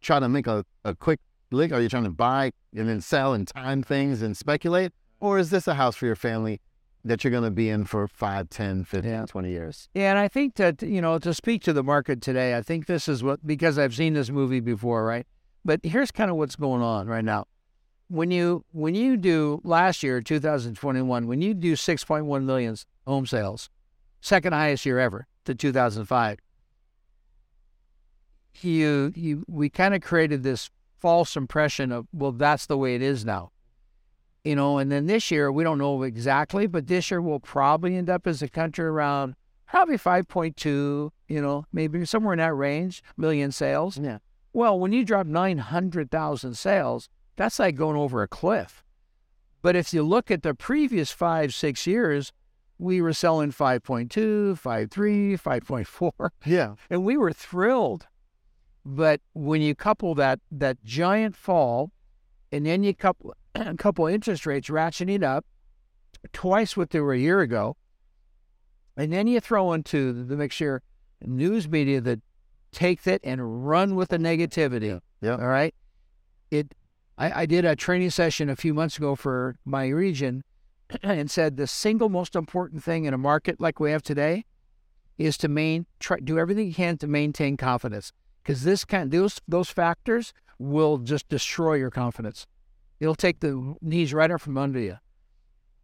try 0.00 0.20
to 0.20 0.28
make 0.28 0.46
a, 0.46 0.64
a 0.84 0.94
quick 0.94 1.20
Are 1.52 1.80
you 1.80 1.88
trying 1.88 2.04
to 2.04 2.10
buy 2.10 2.52
and 2.76 2.88
then 2.88 3.00
sell 3.00 3.34
and 3.34 3.46
time 3.46 3.82
things 3.82 4.22
and 4.22 4.36
speculate? 4.36 4.92
Or 5.18 5.38
is 5.38 5.50
this 5.50 5.66
a 5.66 5.74
house 5.74 5.96
for 5.96 6.06
your 6.06 6.14
family 6.14 6.60
that 7.04 7.24
you're 7.24 7.30
going 7.32 7.44
to 7.44 7.50
be 7.50 7.68
in 7.68 7.84
for 7.84 8.06
5, 8.06 8.48
10, 8.48 8.84
15, 8.84 9.10
Yeah. 9.10 9.26
20 9.26 9.50
years. 9.50 9.88
Yeah, 9.94 10.10
and 10.10 10.18
I 10.18 10.28
think 10.28 10.54
that 10.56 10.82
you 10.82 11.00
know 11.00 11.18
to 11.18 11.34
speak 11.34 11.62
to 11.62 11.72
the 11.72 11.82
market 11.82 12.20
today, 12.22 12.56
I 12.56 12.62
think 12.62 12.86
this 12.86 13.08
is 13.08 13.22
what 13.22 13.44
because 13.44 13.78
I've 13.78 13.94
seen 13.94 14.14
this 14.14 14.30
movie 14.30 14.60
before, 14.60 15.04
right? 15.04 15.26
But 15.64 15.80
here's 15.82 16.10
kind 16.10 16.30
of 16.30 16.36
what's 16.36 16.56
going 16.56 16.82
on 16.82 17.08
right 17.08 17.24
now. 17.24 17.46
When 18.08 18.30
you 18.30 18.64
when 18.72 18.94
you 18.94 19.16
do 19.16 19.60
last 19.64 20.02
year, 20.02 20.20
2021, 20.20 21.26
when 21.26 21.42
you 21.42 21.54
do 21.54 21.72
6.1 21.74 22.44
million 22.44 22.76
home 23.06 23.26
sales, 23.26 23.70
second 24.20 24.52
highest 24.52 24.86
year 24.86 24.98
ever 24.98 25.26
to 25.46 25.54
2005, 25.54 26.38
you 28.60 29.12
you 29.16 29.44
we 29.48 29.68
kind 29.68 29.94
of 29.94 30.02
created 30.02 30.42
this 30.42 30.70
false 31.00 31.36
impression 31.36 31.90
of 31.92 32.06
well 32.12 32.32
that's 32.32 32.66
the 32.66 32.76
way 32.76 32.94
it 32.94 33.02
is 33.02 33.24
now 33.24 33.50
you 34.44 34.54
know 34.54 34.78
and 34.78 34.92
then 34.92 35.06
this 35.06 35.30
year 35.30 35.50
we 35.50 35.64
don't 35.64 35.78
know 35.78 36.02
exactly 36.02 36.66
but 36.66 36.86
this 36.86 37.10
year 37.10 37.20
we'll 37.20 37.40
probably 37.40 37.96
end 37.96 38.10
up 38.10 38.26
as 38.26 38.42
a 38.42 38.48
country 38.48 38.84
around 38.84 39.34
probably 39.66 39.96
5.2 39.96 40.56
you 40.64 41.10
know 41.42 41.64
maybe 41.72 42.04
somewhere 42.04 42.34
in 42.34 42.38
that 42.38 42.54
range 42.54 43.02
million 43.16 43.50
sales 43.50 43.98
Yeah. 43.98 44.18
well 44.52 44.78
when 44.78 44.92
you 44.92 45.04
drop 45.04 45.26
900000 45.26 46.54
sales 46.54 47.08
that's 47.36 47.58
like 47.58 47.76
going 47.76 47.96
over 47.96 48.22
a 48.22 48.28
cliff 48.28 48.84
but 49.62 49.76
if 49.76 49.92
you 49.94 50.02
look 50.02 50.30
at 50.30 50.42
the 50.42 50.54
previous 50.54 51.10
five 51.10 51.54
six 51.54 51.86
years 51.86 52.32
we 52.78 53.00
were 53.02 53.12
selling 53.12 53.52
5.2 53.52 54.08
5.3 54.58 55.40
5.4 55.40 56.30
Yeah. 56.46 56.74
and 56.90 57.04
we 57.04 57.16
were 57.18 57.32
thrilled. 57.32 58.06
But 58.84 59.20
when 59.34 59.60
you 59.60 59.74
couple 59.74 60.14
that 60.16 60.40
that 60.50 60.82
giant 60.84 61.36
fall, 61.36 61.92
and 62.50 62.64
then 62.64 62.82
you 62.82 62.94
couple 62.94 63.34
couple 63.78 64.06
interest 64.06 64.46
rates 64.46 64.68
ratcheting 64.68 65.22
up 65.22 65.44
twice 66.32 66.76
what 66.76 66.90
they 66.90 67.00
were 67.00 67.12
a 67.12 67.18
year 67.18 67.40
ago, 67.40 67.76
and 68.96 69.12
then 69.12 69.26
you 69.26 69.40
throw 69.40 69.72
into 69.72 70.24
the 70.24 70.36
mixture 70.36 70.82
news 71.22 71.68
media 71.68 72.00
that 72.00 72.20
takes 72.72 73.06
it 73.06 73.20
and 73.24 73.66
run 73.66 73.96
with 73.96 74.08
the 74.08 74.18
negativity. 74.18 75.00
Yeah. 75.20 75.32
All 75.32 75.48
right. 75.48 75.74
It. 76.50 76.74
I, 77.18 77.42
I 77.42 77.46
did 77.46 77.66
a 77.66 77.76
training 77.76 78.10
session 78.10 78.48
a 78.48 78.56
few 78.56 78.72
months 78.72 78.96
ago 78.96 79.14
for 79.14 79.56
my 79.66 79.88
region, 79.88 80.42
and 81.02 81.30
said 81.30 81.58
the 81.58 81.66
single 81.66 82.08
most 82.08 82.34
important 82.34 82.82
thing 82.82 83.04
in 83.04 83.12
a 83.12 83.18
market 83.18 83.60
like 83.60 83.78
we 83.78 83.90
have 83.90 84.02
today 84.02 84.46
is 85.18 85.36
to 85.36 85.48
main 85.48 85.84
try 85.98 86.18
do 86.18 86.38
everything 86.38 86.66
you 86.66 86.74
can 86.74 86.96
to 86.96 87.06
maintain 87.06 87.58
confidence 87.58 88.10
because 88.42 88.64
this 88.64 88.84
kind 88.84 89.10
those 89.10 89.40
those 89.46 89.70
factors 89.70 90.32
will 90.58 90.98
just 90.98 91.28
destroy 91.28 91.74
your 91.74 91.90
confidence. 91.90 92.46
It'll 92.98 93.14
take 93.14 93.40
the 93.40 93.74
knees 93.80 94.12
right 94.12 94.30
up 94.30 94.42
from 94.42 94.58
under 94.58 94.78
you. 94.78 94.98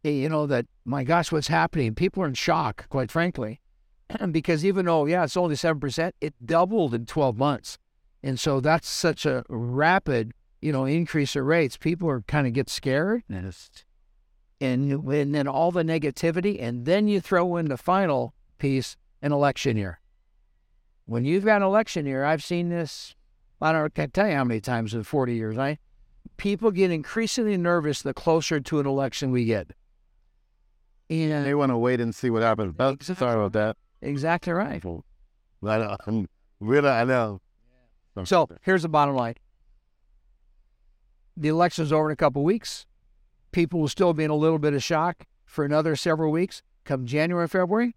You 0.02 0.28
know 0.28 0.46
that 0.46 0.66
my 0.84 1.02
gosh, 1.02 1.32
what's 1.32 1.48
happening? 1.48 1.94
People 1.94 2.22
are 2.22 2.28
in 2.28 2.34
shock, 2.34 2.88
quite 2.88 3.10
frankly, 3.10 3.60
because 4.30 4.64
even 4.64 4.86
though 4.86 5.06
yeah, 5.06 5.24
it's 5.24 5.36
only 5.36 5.56
seven 5.56 5.80
percent, 5.80 6.14
it 6.20 6.34
doubled 6.44 6.94
in 6.94 7.06
twelve 7.06 7.36
months, 7.36 7.78
and 8.22 8.38
so 8.38 8.60
that's 8.60 8.88
such 8.88 9.26
a 9.26 9.44
rapid 9.48 10.32
you 10.60 10.72
know 10.72 10.84
increase 10.84 11.34
of 11.34 11.44
rates. 11.44 11.76
People 11.76 12.08
are 12.08 12.20
kind 12.22 12.46
of 12.46 12.52
get 12.52 12.68
scared 12.68 13.24
and 13.28 13.52
and 14.60 15.34
then 15.34 15.48
all 15.48 15.70
the 15.70 15.82
negativity, 15.82 16.60
and 16.60 16.86
then 16.86 17.08
you 17.08 17.20
throw 17.20 17.56
in 17.56 17.68
the 17.68 17.76
final 17.76 18.34
piece, 18.58 18.96
an 19.20 19.32
election 19.32 19.76
year. 19.76 20.00
When 21.06 21.24
you've 21.24 21.44
got 21.44 21.56
an 21.56 21.62
election 21.62 22.04
year, 22.04 22.24
I've 22.24 22.42
seen 22.42 22.68
this. 22.68 23.14
I 23.60 23.72
don't 23.72 23.94
can't 23.94 24.12
tell 24.12 24.28
you 24.28 24.34
how 24.34 24.44
many 24.44 24.60
times 24.60 24.92
in 24.92 25.02
40 25.02 25.34
years. 25.34 25.56
I 25.56 25.78
people 26.36 26.70
get 26.70 26.90
increasingly 26.90 27.56
nervous 27.56 28.02
the 28.02 28.12
closer 28.12 28.60
to 28.60 28.80
an 28.80 28.86
election 28.86 29.30
we 29.30 29.44
get. 29.44 29.70
And 31.08 31.46
They 31.46 31.54
want 31.54 31.70
to 31.70 31.78
wait 31.78 32.00
and 32.00 32.14
see 32.14 32.28
what 32.30 32.42
happens. 32.42 32.74
Exactly. 32.78 33.14
sorry 33.14 33.34
about 33.34 33.52
that. 33.52 33.76
exactly 34.02 34.52
right. 34.52 34.84
I 35.64 35.78
know. 35.78 36.26
Really, 36.58 36.88
I 36.88 37.04
know. 37.04 37.42
So 38.24 38.48
here's 38.62 38.80
the 38.80 38.88
bottom 38.88 39.14
line. 39.14 39.34
The 41.36 41.48
election's 41.48 41.92
over 41.92 42.08
in 42.08 42.14
a 42.14 42.16
couple 42.16 42.42
weeks. 42.42 42.86
People 43.52 43.80
will 43.80 43.88
still 43.88 44.14
be 44.14 44.24
in 44.24 44.30
a 44.30 44.34
little 44.34 44.58
bit 44.58 44.72
of 44.72 44.82
shock 44.82 45.26
for 45.44 45.66
another 45.66 45.94
several 45.94 46.32
weeks. 46.32 46.62
Come 46.84 47.04
January, 47.04 47.46
February, 47.46 47.94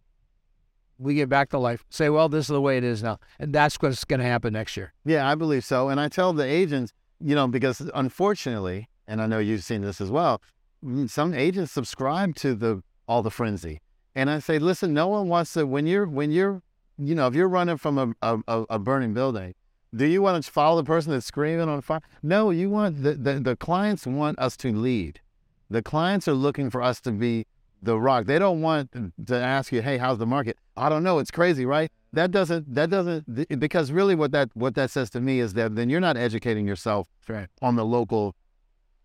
we 1.00 1.16
get 1.16 1.30
back 1.30 1.50
to 1.50 1.58
life. 1.58 1.84
Say, 1.90 2.10
well, 2.10 2.30
this 2.30 2.46
is 2.46 2.54
the 2.54 2.62
way 2.62 2.78
it 2.78 2.84
is 2.84 3.02
now. 3.02 3.20
And 3.40 3.54
that's 3.54 3.76
what's 3.78 4.04
going 4.04 4.20
to 4.20 4.26
happen 4.26 4.54
next 4.54 4.78
year. 4.78 4.94
Yeah, 5.06 5.28
I 5.28 5.36
believe 5.36 5.64
so. 5.64 5.90
And 5.90 6.00
I 6.00 6.10
tell 6.10 6.34
the 6.34 6.44
agents, 6.44 6.94
you 7.20 7.34
know, 7.34 7.48
because 7.48 7.82
unfortunately, 7.96 8.88
and 9.08 9.22
I 9.22 9.26
know 9.26 9.40
you've 9.40 9.64
seen 9.64 9.82
this 9.82 10.02
as 10.02 10.12
well, 10.12 10.42
mm, 10.86 11.10
some 11.10 11.34
agents 11.34 11.72
subscribe 11.72 12.36
to 12.36 12.54
the 12.54 12.84
all 13.08 13.24
the 13.24 13.32
frenzy. 13.32 13.82
And 14.14 14.30
I 14.30 14.40
say, 14.40 14.60
listen, 14.60 14.94
no 14.94 15.08
one 15.08 15.30
wants 15.30 15.54
to 15.54 15.66
when 15.66 15.88
you're 15.88 16.06
when 16.06 16.32
you're 16.32 16.62
you 17.02 17.16
know, 17.16 17.28
if 17.28 17.34
you're 17.34 17.48
running 17.50 17.78
from 17.78 18.16
a 18.22 18.40
a, 18.48 18.66
a- 18.70 18.80
burning 18.80 19.14
building, 19.14 19.56
do 19.96 20.06
you 20.06 20.22
want 20.22 20.44
to 20.44 20.52
follow 20.52 20.82
the 20.82 20.86
person 20.86 21.14
that's 21.14 21.26
screaming 21.26 21.70
on 21.70 21.82
fire? 21.82 22.02
No, 22.22 22.52
you 22.52 22.70
want 22.70 23.02
the, 23.02 23.14
the 23.14 23.40
the 23.40 23.56
clients 23.56 24.06
want 24.06 24.38
us 24.38 24.58
to 24.58 24.74
lead. 24.74 25.22
The 25.70 25.82
clients 25.82 26.28
are 26.28 26.34
looking 26.34 26.70
for 26.70 26.82
us 26.82 27.00
to 27.02 27.12
be 27.12 27.46
the 27.82 28.00
rock. 28.00 28.26
They 28.26 28.40
don't 28.40 28.62
want 28.62 28.92
to 29.28 29.36
ask 29.36 29.72
you, 29.72 29.82
"Hey, 29.82 29.98
how's 29.98 30.18
the 30.18 30.26
market?" 30.26 30.58
I 30.78 30.90
don't 30.90 31.04
know. 31.04 31.20
It's 31.20 31.32
crazy, 31.32 31.66
right? 31.66 31.92
That 32.14 32.32
doesn't. 32.32 32.74
That 32.74 32.90
doesn't. 32.90 33.60
Because 33.60 33.92
really, 33.92 34.16
what 34.16 34.32
that 34.32 34.50
what 34.54 34.76
that 34.76 34.90
says 34.92 35.10
to 35.12 35.22
me 35.22 35.40
is 35.40 35.54
that 35.54 35.76
then 35.76 35.90
you're 35.90 36.00
not 36.00 36.18
educating 36.18 36.68
yourself 36.68 37.08
Right. 37.28 37.48
on 37.62 37.76
the 37.76 37.86
local 37.86 38.36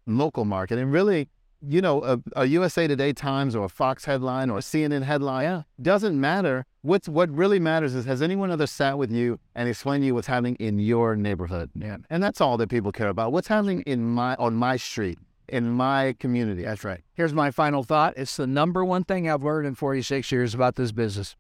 local 0.06 0.44
market. 0.44 0.78
And 0.78 0.92
really, 0.92 1.28
you 1.66 1.80
know, 1.80 2.02
a, 2.04 2.20
a 2.37 2.44
USA 2.46 2.87
Today 2.87 3.12
Times 3.12 3.54
or 3.56 3.64
a 3.64 3.68
Fox 3.68 4.04
headline 4.04 4.50
or 4.50 4.58
a 4.58 4.62
CNN 4.62 5.02
headline 5.02 5.64
doesn't 5.80 6.18
matter. 6.18 6.66
What's 6.82 7.08
what 7.08 7.30
really 7.30 7.58
matters 7.58 7.94
is 7.94 8.04
has 8.04 8.20
anyone 8.20 8.50
ever 8.50 8.66
sat 8.66 8.98
with 8.98 9.10
you 9.10 9.38
and 9.54 9.68
explained 9.68 10.02
to 10.02 10.06
you 10.06 10.14
what's 10.14 10.26
happening 10.26 10.56
in 10.56 10.78
your 10.78 11.16
neighborhood? 11.16 11.70
Yeah. 11.74 11.98
And 12.10 12.22
that's 12.22 12.40
all 12.40 12.56
that 12.58 12.68
people 12.68 12.92
care 12.92 13.08
about. 13.08 13.32
What's 13.32 13.48
happening 13.48 13.80
in 13.82 14.04
my 14.04 14.34
on 14.37 14.54
my 14.54 14.76
street, 14.76 15.18
in 15.48 15.70
my 15.70 16.14
community. 16.18 16.62
That's 16.62 16.85
right. 16.85 17.02
Here's 17.12 17.33
my 17.35 17.50
final 17.50 17.83
thought. 17.83 18.14
It's 18.16 18.37
the 18.37 18.46
number 18.46 18.85
one 18.85 19.04
thing 19.04 19.28
I've 19.28 19.42
learned 19.42 19.66
in 19.66 19.74
46 19.74 20.30
years 20.33 20.54
about 20.54 20.76
this 20.76 20.92
business. 20.92 21.37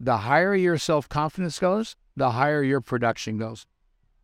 The 0.00 0.18
higher 0.18 0.54
your 0.54 0.78
self 0.78 1.08
confidence 1.08 1.58
goes, 1.58 1.96
the 2.16 2.32
higher 2.32 2.62
your 2.62 2.80
production 2.80 3.38
goes. 3.38 3.66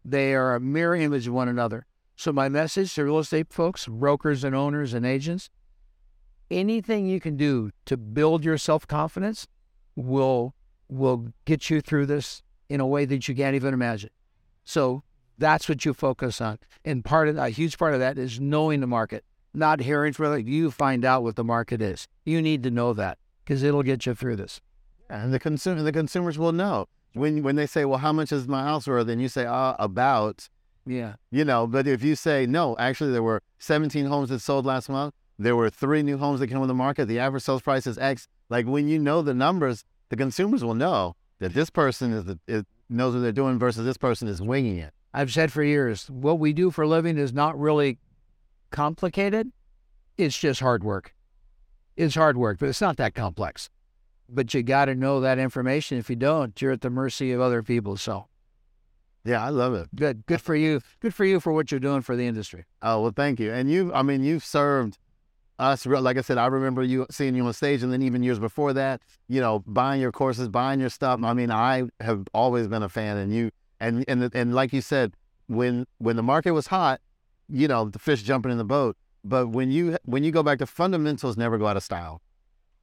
They 0.04 0.34
are 0.34 0.54
a 0.54 0.60
mirror 0.60 0.96
image 0.96 1.26
of 1.26 1.34
one 1.34 1.48
another. 1.48 1.86
So, 2.16 2.32
my 2.32 2.48
message 2.48 2.94
to 2.94 3.04
real 3.04 3.18
estate 3.18 3.52
folks, 3.52 3.86
brokers 3.86 4.44
and 4.44 4.54
owners 4.54 4.92
and 4.92 5.06
agents 5.06 5.48
anything 6.50 7.06
you 7.06 7.20
can 7.20 7.36
do 7.36 7.70
to 7.86 7.96
build 7.96 8.44
your 8.44 8.58
self 8.58 8.86
confidence 8.86 9.46
will 9.94 10.54
will 10.88 11.32
get 11.44 11.70
you 11.70 11.80
through 11.80 12.06
this 12.06 12.42
in 12.68 12.80
a 12.80 12.86
way 12.86 13.04
that 13.04 13.28
you 13.28 13.34
can't 13.34 13.54
even 13.54 13.72
imagine. 13.72 14.10
So 14.64 15.04
that's 15.40 15.68
what 15.68 15.84
you 15.84 15.92
focus 15.92 16.40
on. 16.40 16.58
And 16.84 17.04
part 17.04 17.28
of 17.28 17.36
a 17.36 17.48
huge 17.48 17.76
part 17.78 17.94
of 17.94 18.00
that 18.00 18.18
is 18.18 18.38
knowing 18.38 18.80
the 18.80 18.86
market, 18.86 19.24
not 19.52 19.80
hearing 19.80 20.12
from 20.12 20.32
it. 20.34 20.46
You 20.46 20.70
find 20.70 21.04
out 21.04 21.22
what 21.22 21.34
the 21.36 21.44
market 21.44 21.82
is. 21.82 22.06
You 22.24 22.40
need 22.40 22.62
to 22.62 22.70
know 22.70 22.92
that 22.92 23.18
because 23.44 23.62
it'll 23.62 23.82
get 23.82 24.06
you 24.06 24.14
through 24.14 24.36
this. 24.36 24.60
And 25.08 25.34
the 25.34 25.40
consumer, 25.40 25.82
the 25.82 25.92
consumers 25.92 26.38
will 26.38 26.52
know 26.52 26.86
when 27.14 27.42
when 27.42 27.56
they 27.56 27.66
say, 27.66 27.84
"Well, 27.84 27.98
how 27.98 28.12
much 28.12 28.30
is 28.30 28.46
my 28.46 28.62
house 28.62 28.86
worth?" 28.86 29.08
and 29.08 29.20
you 29.20 29.28
say, 29.28 29.44
"Uh, 29.46 29.74
about," 29.80 30.48
Yeah. 30.86 31.14
you 31.32 31.44
know. 31.44 31.66
But 31.66 31.88
if 31.88 32.04
you 32.04 32.14
say, 32.14 32.46
"No, 32.46 32.76
actually, 32.78 33.10
there 33.10 33.22
were 33.22 33.42
17 33.58 34.06
homes 34.06 34.28
that 34.28 34.38
sold 34.40 34.64
last 34.66 34.88
month. 34.88 35.14
There 35.38 35.56
were 35.56 35.70
three 35.70 36.02
new 36.02 36.18
homes 36.18 36.38
that 36.40 36.46
came 36.48 36.58
on 36.60 36.68
the 36.68 36.74
market. 36.74 37.06
The 37.06 37.18
average 37.18 37.42
sales 37.42 37.62
price 37.62 37.86
is 37.86 37.98
X." 37.98 38.28
Like 38.50 38.66
when 38.66 38.86
you 38.88 38.98
know 38.98 39.20
the 39.22 39.34
numbers, 39.34 39.84
the 40.10 40.16
consumers 40.16 40.62
will 40.62 40.74
know 40.74 41.16
that 41.40 41.54
this 41.54 41.70
person 41.70 42.12
is, 42.12 42.36
is 42.46 42.64
knows 42.88 43.14
what 43.14 43.20
they're 43.20 43.32
doing 43.32 43.58
versus 43.58 43.84
this 43.84 43.96
person 43.96 44.28
is 44.28 44.40
winging 44.42 44.76
it. 44.78 44.92
I've 45.12 45.32
said 45.32 45.52
for 45.52 45.62
years, 45.62 46.08
what 46.08 46.38
we 46.38 46.52
do 46.52 46.70
for 46.70 46.82
a 46.82 46.88
living 46.88 47.18
is 47.18 47.32
not 47.32 47.58
really 47.58 47.98
complicated. 48.70 49.50
It's 50.16 50.38
just 50.38 50.60
hard 50.60 50.84
work. 50.84 51.14
It's 51.96 52.14
hard 52.14 52.36
work, 52.36 52.58
but 52.58 52.68
it's 52.68 52.80
not 52.80 52.96
that 52.98 53.14
complex. 53.14 53.68
But 54.28 54.54
you 54.54 54.62
got 54.62 54.84
to 54.84 54.94
know 54.94 55.20
that 55.20 55.38
information. 55.38 55.98
If 55.98 56.08
you 56.08 56.16
don't, 56.16 56.60
you're 56.60 56.72
at 56.72 56.82
the 56.82 56.90
mercy 56.90 57.32
of 57.32 57.40
other 57.40 57.62
people. 57.62 57.96
So 57.96 58.28
Yeah, 59.24 59.44
I 59.44 59.48
love 59.48 59.74
it. 59.74 59.88
good, 59.94 60.24
good 60.26 60.40
for 60.40 60.54
you. 60.54 60.80
Good 61.00 61.14
for 61.14 61.24
you 61.24 61.40
for 61.40 61.52
what 61.52 61.70
you're 61.70 61.80
doing 61.80 62.02
for 62.02 62.14
the 62.14 62.26
industry. 62.26 62.64
Oh 62.80 63.02
well, 63.02 63.12
thank 63.14 63.40
you. 63.40 63.52
And 63.52 63.70
you, 63.70 63.92
I 63.92 64.02
mean, 64.02 64.22
you've 64.22 64.44
served 64.44 64.98
us. 65.58 65.84
Like 65.84 66.16
I 66.16 66.20
said, 66.20 66.38
I 66.38 66.46
remember 66.46 66.82
you 66.82 67.06
seeing 67.10 67.34
you 67.34 67.44
on 67.44 67.52
stage, 67.52 67.82
and 67.82 67.92
then 67.92 68.02
even 68.02 68.22
years 68.22 68.38
before 68.38 68.72
that, 68.74 69.02
you 69.28 69.40
know, 69.40 69.58
buying 69.66 70.00
your 70.00 70.12
courses, 70.12 70.48
buying 70.48 70.78
your 70.80 70.88
stuff. 70.90 71.20
I 71.24 71.34
mean, 71.34 71.50
I 71.50 71.88
have 72.00 72.26
always 72.32 72.68
been 72.68 72.82
a 72.84 72.88
fan, 72.88 73.16
and 73.16 73.34
you, 73.34 73.50
and 73.80 74.04
and 74.08 74.30
and 74.34 74.54
like 74.54 74.72
you 74.72 74.80
said, 74.80 75.14
when 75.46 75.86
when 75.98 76.16
the 76.16 76.22
market 76.22 76.52
was 76.52 76.68
hot, 76.68 77.00
you 77.48 77.68
know, 77.68 77.86
the 77.88 77.98
fish 77.98 78.22
jumping 78.22 78.52
in 78.52 78.58
the 78.58 78.64
boat. 78.64 78.96
But 79.24 79.48
when 79.48 79.70
you 79.70 79.98
when 80.04 80.24
you 80.24 80.30
go 80.32 80.42
back 80.42 80.58
to 80.58 80.66
fundamentals, 80.66 81.36
never 81.36 81.58
go 81.58 81.66
out 81.66 81.76
of 81.76 81.82
style. 81.82 82.22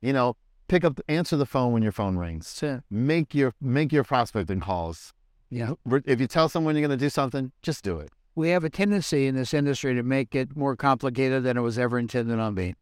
You 0.02 0.14
know, 0.14 0.36
pick 0.68 0.84
up, 0.86 1.00
answer 1.08 1.38
the 1.38 1.46
phone 1.46 1.72
when 1.74 1.82
your 1.82 1.92
phone 1.92 2.18
rings. 2.18 2.48
So, 2.48 2.82
Make 2.92 3.34
your 3.34 3.54
make 3.60 3.92
your 3.92 4.04
prospecting 4.04 4.60
calls. 4.60 5.14
yeah. 5.50 5.72
If 6.06 6.20
you 6.22 6.28
tell 6.28 6.50
someone 6.50 6.76
you're 6.76 6.88
going 6.88 6.98
to 6.98 7.04
do 7.06 7.10
something, 7.10 7.52
just 7.64 7.84
do 7.84 8.00
it. 8.00 8.10
We 8.36 8.50
have 8.50 8.64
a 8.64 8.70
tendency 8.70 9.26
in 9.26 9.34
this 9.36 9.52
industry 9.54 9.96
to 9.96 10.04
make 10.04 10.36
it 10.36 10.56
more 10.56 10.76
complicated 10.76 11.44
than 11.44 11.58
it 11.58 11.62
was 11.62 11.80
ever 11.80 11.98
intended 11.98 12.38
on 12.40 12.54
being. 12.54 12.76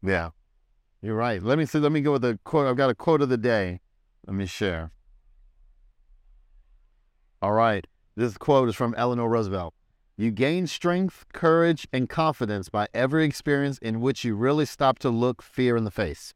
Yeah. 0.00 0.30
You're 1.02 1.16
right. 1.16 1.42
Let 1.42 1.58
me 1.58 1.66
see. 1.66 1.78
Let 1.80 1.90
me 1.90 2.02
go 2.02 2.12
with 2.12 2.22
the 2.22 2.38
quote. 2.44 2.68
I've 2.68 2.76
got 2.76 2.90
a 2.90 2.94
quote 2.94 3.22
of 3.22 3.28
the 3.30 3.38
day. 3.38 3.80
Let 4.26 4.36
me 4.36 4.46
share. 4.46 4.92
All 7.42 7.52
right. 7.52 7.86
This 8.16 8.36
quote 8.36 8.68
is 8.68 8.76
from 8.76 8.94
Eleanor 8.96 9.28
Roosevelt. 9.28 9.72
You 10.18 10.30
gain 10.30 10.66
strength, 10.66 11.24
courage, 11.32 11.88
and 11.92 12.06
confidence 12.06 12.68
by 12.68 12.86
every 12.92 13.24
experience 13.24 13.78
in 13.78 14.02
which 14.02 14.24
you 14.24 14.34
really 14.34 14.66
stop 14.66 14.98
to 14.98 15.08
look 15.08 15.40
fear 15.40 15.76
in 15.76 15.84
the 15.84 15.90
face. 15.90 16.34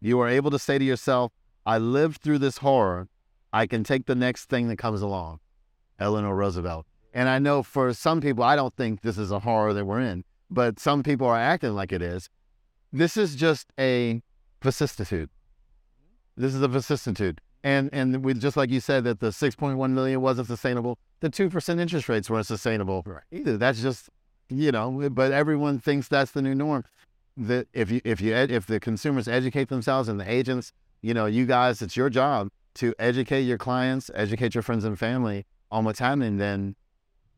You 0.00 0.18
are 0.20 0.28
able 0.28 0.50
to 0.50 0.58
say 0.58 0.78
to 0.78 0.84
yourself, 0.84 1.30
I 1.64 1.78
lived 1.78 2.20
through 2.20 2.38
this 2.38 2.58
horror. 2.58 3.08
I 3.52 3.66
can 3.66 3.84
take 3.84 4.06
the 4.06 4.16
next 4.16 4.46
thing 4.46 4.66
that 4.68 4.76
comes 4.76 5.00
along. 5.00 5.38
Eleanor 6.00 6.34
Roosevelt. 6.34 6.86
And 7.12 7.28
I 7.28 7.38
know 7.38 7.62
for 7.62 7.94
some 7.94 8.20
people, 8.20 8.42
I 8.42 8.56
don't 8.56 8.74
think 8.74 9.02
this 9.02 9.16
is 9.16 9.30
a 9.30 9.38
horror 9.38 9.72
that 9.72 9.84
we're 9.84 10.00
in, 10.00 10.24
but 10.50 10.80
some 10.80 11.04
people 11.04 11.28
are 11.28 11.38
acting 11.38 11.74
like 11.74 11.92
it 11.92 12.02
is. 12.02 12.28
This 12.92 13.16
is 13.16 13.36
just 13.36 13.68
a 13.78 14.20
vicissitude. 14.60 15.30
This 16.36 16.52
is 16.52 16.62
a 16.62 16.68
vicissitude. 16.68 17.40
And 17.64 17.88
and 17.92 18.22
we 18.22 18.34
just 18.34 18.56
like 18.58 18.70
you 18.70 18.78
said 18.78 19.04
that 19.04 19.18
the 19.20 19.28
6.1 19.30 19.90
million 19.90 20.20
wasn't 20.20 20.46
sustainable. 20.46 20.98
The 21.20 21.30
2% 21.30 21.80
interest 21.80 22.08
rates 22.10 22.28
weren't 22.28 22.46
sustainable 22.46 23.04
either. 23.32 23.56
That's 23.56 23.80
just 23.80 24.10
you 24.50 24.70
know, 24.70 25.08
but 25.10 25.32
everyone 25.32 25.78
thinks 25.80 26.06
that's 26.06 26.32
the 26.32 26.42
new 26.42 26.54
norm. 26.54 26.84
That 27.36 27.66
if 27.72 27.90
you 27.90 28.02
if 28.04 28.20
you 28.20 28.34
if 28.34 28.66
the 28.66 28.78
consumers 28.78 29.26
educate 29.26 29.70
themselves 29.70 30.08
and 30.10 30.20
the 30.20 30.30
agents, 30.30 30.72
you 31.00 31.14
know, 31.14 31.24
you 31.24 31.46
guys, 31.46 31.80
it's 31.80 31.96
your 31.96 32.10
job 32.10 32.50
to 32.74 32.94
educate 32.98 33.42
your 33.42 33.58
clients, 33.58 34.10
educate 34.14 34.54
your 34.54 34.62
friends 34.62 34.84
and 34.84 34.98
family 34.98 35.46
on 35.70 35.84
what's 35.84 36.00
happening. 36.00 36.36
Then 36.36 36.76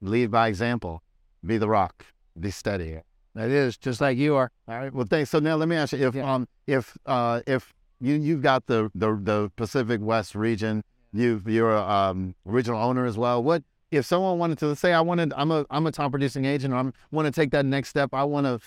lead 0.00 0.32
by 0.32 0.48
example. 0.48 1.02
Be 1.44 1.56
the 1.56 1.68
rock. 1.68 2.04
Be 2.38 2.50
steady. 2.50 2.98
That 3.36 3.50
is 3.50 3.76
just 3.76 4.00
like 4.00 4.18
you 4.18 4.34
are. 4.34 4.50
All 4.66 4.76
right. 4.76 4.92
Well, 4.92 5.06
thanks. 5.08 5.30
So 5.30 5.38
now 5.38 5.54
let 5.54 5.68
me 5.68 5.76
ask 5.76 5.92
you 5.92 6.06
if 6.08 6.14
Yeah. 6.16 6.34
um 6.34 6.48
if 6.66 6.98
uh 7.06 7.42
if 7.46 7.72
you 8.00 8.14
you've 8.14 8.42
got 8.42 8.66
the 8.66 8.90
the, 8.94 9.18
the 9.22 9.50
Pacific 9.56 10.00
West 10.02 10.34
region, 10.34 10.82
you 11.12 11.42
you're 11.46 11.74
a 11.74 11.82
um, 11.82 12.34
regional 12.44 12.80
owner 12.80 13.06
as 13.06 13.16
well. 13.16 13.42
What 13.42 13.62
if 13.90 14.04
someone 14.04 14.38
wanted 14.38 14.58
to 14.58 14.74
say 14.76 14.92
I 14.92 15.00
wanted 15.00 15.32
I'm 15.36 15.50
a 15.50 15.66
I'm 15.70 15.86
a 15.86 15.92
top 15.92 16.10
producing 16.10 16.44
agent 16.44 16.74
or 16.74 16.76
I'm 16.76 16.92
want 17.10 17.26
to 17.26 17.32
take 17.32 17.50
that 17.52 17.64
next 17.64 17.88
step. 17.90 18.10
I 18.12 18.24
want 18.24 18.46
to 18.46 18.60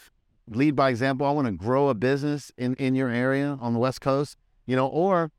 lead 0.49 0.75
by 0.75 0.89
example. 0.89 1.27
I 1.27 1.31
want 1.31 1.47
to 1.47 1.53
grow 1.53 1.89
a 1.89 1.93
business 1.93 2.51
in 2.57 2.75
in 2.75 2.95
your 2.95 3.09
area 3.09 3.57
on 3.61 3.73
the 3.73 3.79
West 3.79 4.01
Coast. 4.01 4.37
You 4.65 4.75
know, 4.75 4.87
or 4.87 5.31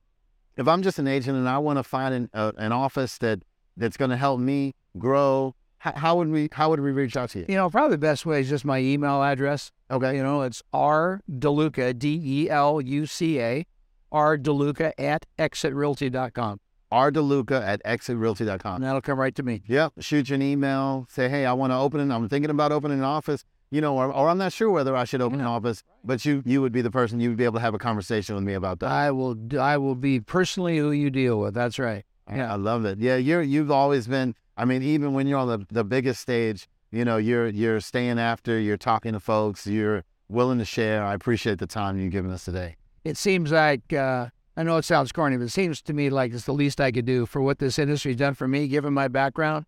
if 0.57 0.69
I'm 0.69 0.83
just 0.83 0.99
an 0.99 1.07
agent 1.07 1.37
and 1.37 1.49
I 1.49 1.59
want 1.59 1.79
to 1.79 1.83
find 1.83 2.15
an 2.15 2.31
uh, 2.35 2.53
an 2.57 2.73
office 2.73 3.19
that 3.19 3.43
that's 3.77 3.97
going 3.97 4.11
to 4.11 4.17
help 4.17 4.41
me 4.41 4.75
grow. 4.99 5.55
How, 5.79 5.93
how 5.97 6.17
would 6.17 6.29
we 6.29 6.49
how 6.53 6.69
would 6.69 6.81
we 6.81 6.91
reach 6.91 7.17
out 7.17 7.31
to 7.31 7.41
you? 7.41 7.47
You 7.49 7.55
know, 7.55 7.71
probably 7.71 7.93
the 7.95 7.99
best 7.99 8.27
way 8.27 8.41
is 8.41 8.51
just 8.51 8.67
my 8.67 8.79
email 8.79 9.23
address. 9.23 9.73
Okay. 9.91 10.17
You 10.17 10.23
know, 10.23 10.43
it's 10.43 10.63
R 10.75 11.23
DeLuca, 11.31 11.99
D 11.99 12.21
E 12.23 12.51
L 12.51 12.83
U 12.83 13.07
C 13.07 13.41
A, 13.41 13.65
R 14.13 14.37
DeLuca 14.37 14.93
at 14.99 15.27
exitrealty.com. 15.39 16.61
rdeluca 16.93 17.63
at 17.63 17.83
exitrealty.com. 17.85 18.77
And 18.77 18.85
that'll 18.85 19.01
come 19.01 19.19
right 19.19 19.35
to 19.35 19.43
me. 19.43 19.63
Yep. 19.67 19.95
Shoot 20.01 20.29
you 20.29 20.35
an 20.35 20.43
email. 20.43 21.07
Say, 21.09 21.29
hey, 21.29 21.47
I 21.47 21.53
want 21.53 21.73
to 21.73 21.77
open 21.77 22.01
it. 22.01 22.15
I'm 22.15 22.29
thinking 22.29 22.51
about 22.51 22.73
opening 22.73 22.99
an 22.99 23.05
office. 23.05 23.45
You 23.73 23.81
know, 23.81 23.97
or, 23.97 24.13
or 24.13 24.29
I'm 24.29 24.39
not 24.39 24.53
sure 24.53 24.69
whether 24.69 24.97
I 24.97 25.05
should 25.05 25.21
open 25.21 25.39
an 25.39 25.47
office, 25.47 25.85
but 26.03 26.25
you 26.25 26.43
you 26.45 26.61
would 26.61 26.73
be 26.73 26.83
the 26.83 26.91
person. 26.91 27.21
You 27.21 27.29
would 27.29 27.39
be 27.39 27.45
able 27.45 27.55
to 27.55 27.61
have 27.61 27.73
a 27.73 27.79
conversation 27.79 28.35
with 28.35 28.43
me 28.43 28.55
about 28.55 28.81
that. 28.81 28.91
I 28.91 29.13
will 29.13 29.37
I 29.61 29.77
will 29.77 29.95
be 29.95 30.19
personally 30.19 30.77
who 30.79 30.91
you 30.91 31.09
deal 31.09 31.39
with. 31.39 31.55
That's 31.55 31.79
right. 31.79 32.05
Yeah, 32.29 32.53
I 32.53 32.57
love 32.57 32.85
it. 32.85 32.99
Yeah, 32.99 33.15
you're 33.15 33.43
you've 33.43 33.71
always 33.71 34.09
been. 34.09 34.35
I 34.57 34.65
mean, 34.65 34.83
even 34.83 35.15
when 35.15 35.29
you're 35.29 35.39
on 35.39 35.47
the, 35.47 35.67
the 35.71 35.85
biggest 35.85 36.21
stage, 36.21 36.69
you 36.91 37.05
know, 37.05 37.17
you're 37.17 37.47
you're 37.47 37.79
staying 37.79 38.19
after. 38.19 38.59
You're 38.59 38.77
talking 38.77 39.13
to 39.13 39.21
folks. 39.21 39.69
You're 39.69 40.03
willing 40.29 40.59
to 40.59 40.65
share. 40.65 41.05
I 41.05 41.15
appreciate 41.15 41.61
the 41.61 41.69
time 41.69 41.97
you've 41.97 42.11
given 42.11 42.33
us 42.33 42.45
today. 42.45 42.77
It 43.05 43.17
seems 43.17 43.51
like 43.53 43.93
uh, 43.93 44.27
I 44.57 44.63
know 44.63 44.77
it 44.77 44.85
sounds 44.85 45.13
corny, 45.13 45.37
but 45.37 45.45
it 45.45 45.51
seems 45.51 45.81
to 45.83 45.93
me 45.93 46.11
like 46.11 46.33
it's 46.35 46.45
the 46.45 46.53
least 46.53 46.81
I 46.81 46.91
could 46.93 47.07
do 47.07 47.27
for 47.27 47.41
what 47.41 47.59
this 47.59 47.79
industry's 47.79 48.17
done 48.17 48.35
for 48.35 48.47
me, 48.49 48.69
given 48.69 48.93
my 48.93 49.09
background. 49.09 49.67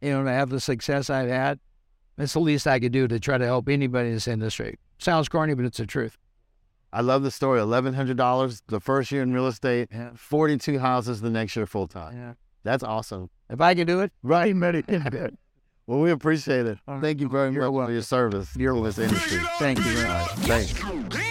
You 0.00 0.10
know, 0.12 0.24
to 0.24 0.30
have 0.30 0.50
the 0.50 0.58
success 0.60 1.10
I've 1.10 1.28
had, 1.28 1.60
it's 2.18 2.32
the 2.32 2.40
least 2.40 2.66
I 2.66 2.80
could 2.80 2.92
do 2.92 3.06
to 3.08 3.20
try 3.20 3.38
to 3.38 3.44
help 3.44 3.68
anybody 3.68 4.08
in 4.08 4.14
this 4.14 4.26
industry. 4.26 4.78
Sounds 4.98 5.28
corny, 5.28 5.54
but 5.54 5.64
it's 5.64 5.78
the 5.78 5.86
truth. 5.86 6.16
I 6.92 7.00
love 7.00 7.22
the 7.22 7.30
story. 7.30 7.60
Eleven 7.60 7.94
hundred 7.94 8.16
dollars 8.16 8.62
the 8.68 8.80
first 8.80 9.12
year 9.12 9.22
in 9.22 9.32
real 9.32 9.46
estate. 9.46 9.88
Yeah. 9.92 10.10
Forty 10.14 10.58
two 10.58 10.78
houses 10.78 11.20
the 11.20 11.30
next 11.30 11.54
year 11.56 11.66
full 11.66 11.86
time. 11.88 12.16
Yeah. 12.16 12.32
That's 12.64 12.82
awesome. 12.84 13.28
If 13.50 13.60
I 13.60 13.74
can 13.74 13.86
do 13.86 14.00
it, 14.00 14.12
Right, 14.22 14.54
Medi. 14.56 14.82
Well, 15.88 15.98
we 16.00 16.12
appreciate 16.12 16.64
it. 16.66 16.78
Thank 17.00 17.20
you 17.20 17.28
very 17.28 17.52
You're 17.52 17.70
much 17.70 17.86
for 17.86 17.92
your 17.92 18.02
service 18.02 18.54
You're 18.56 18.76
in 18.76 18.84
this 18.84 18.98
industry. 18.98 19.40
thank 19.58 19.78
you 19.78 19.84
very 19.84 20.08
much. 20.08 20.30
thanks. 20.30 21.21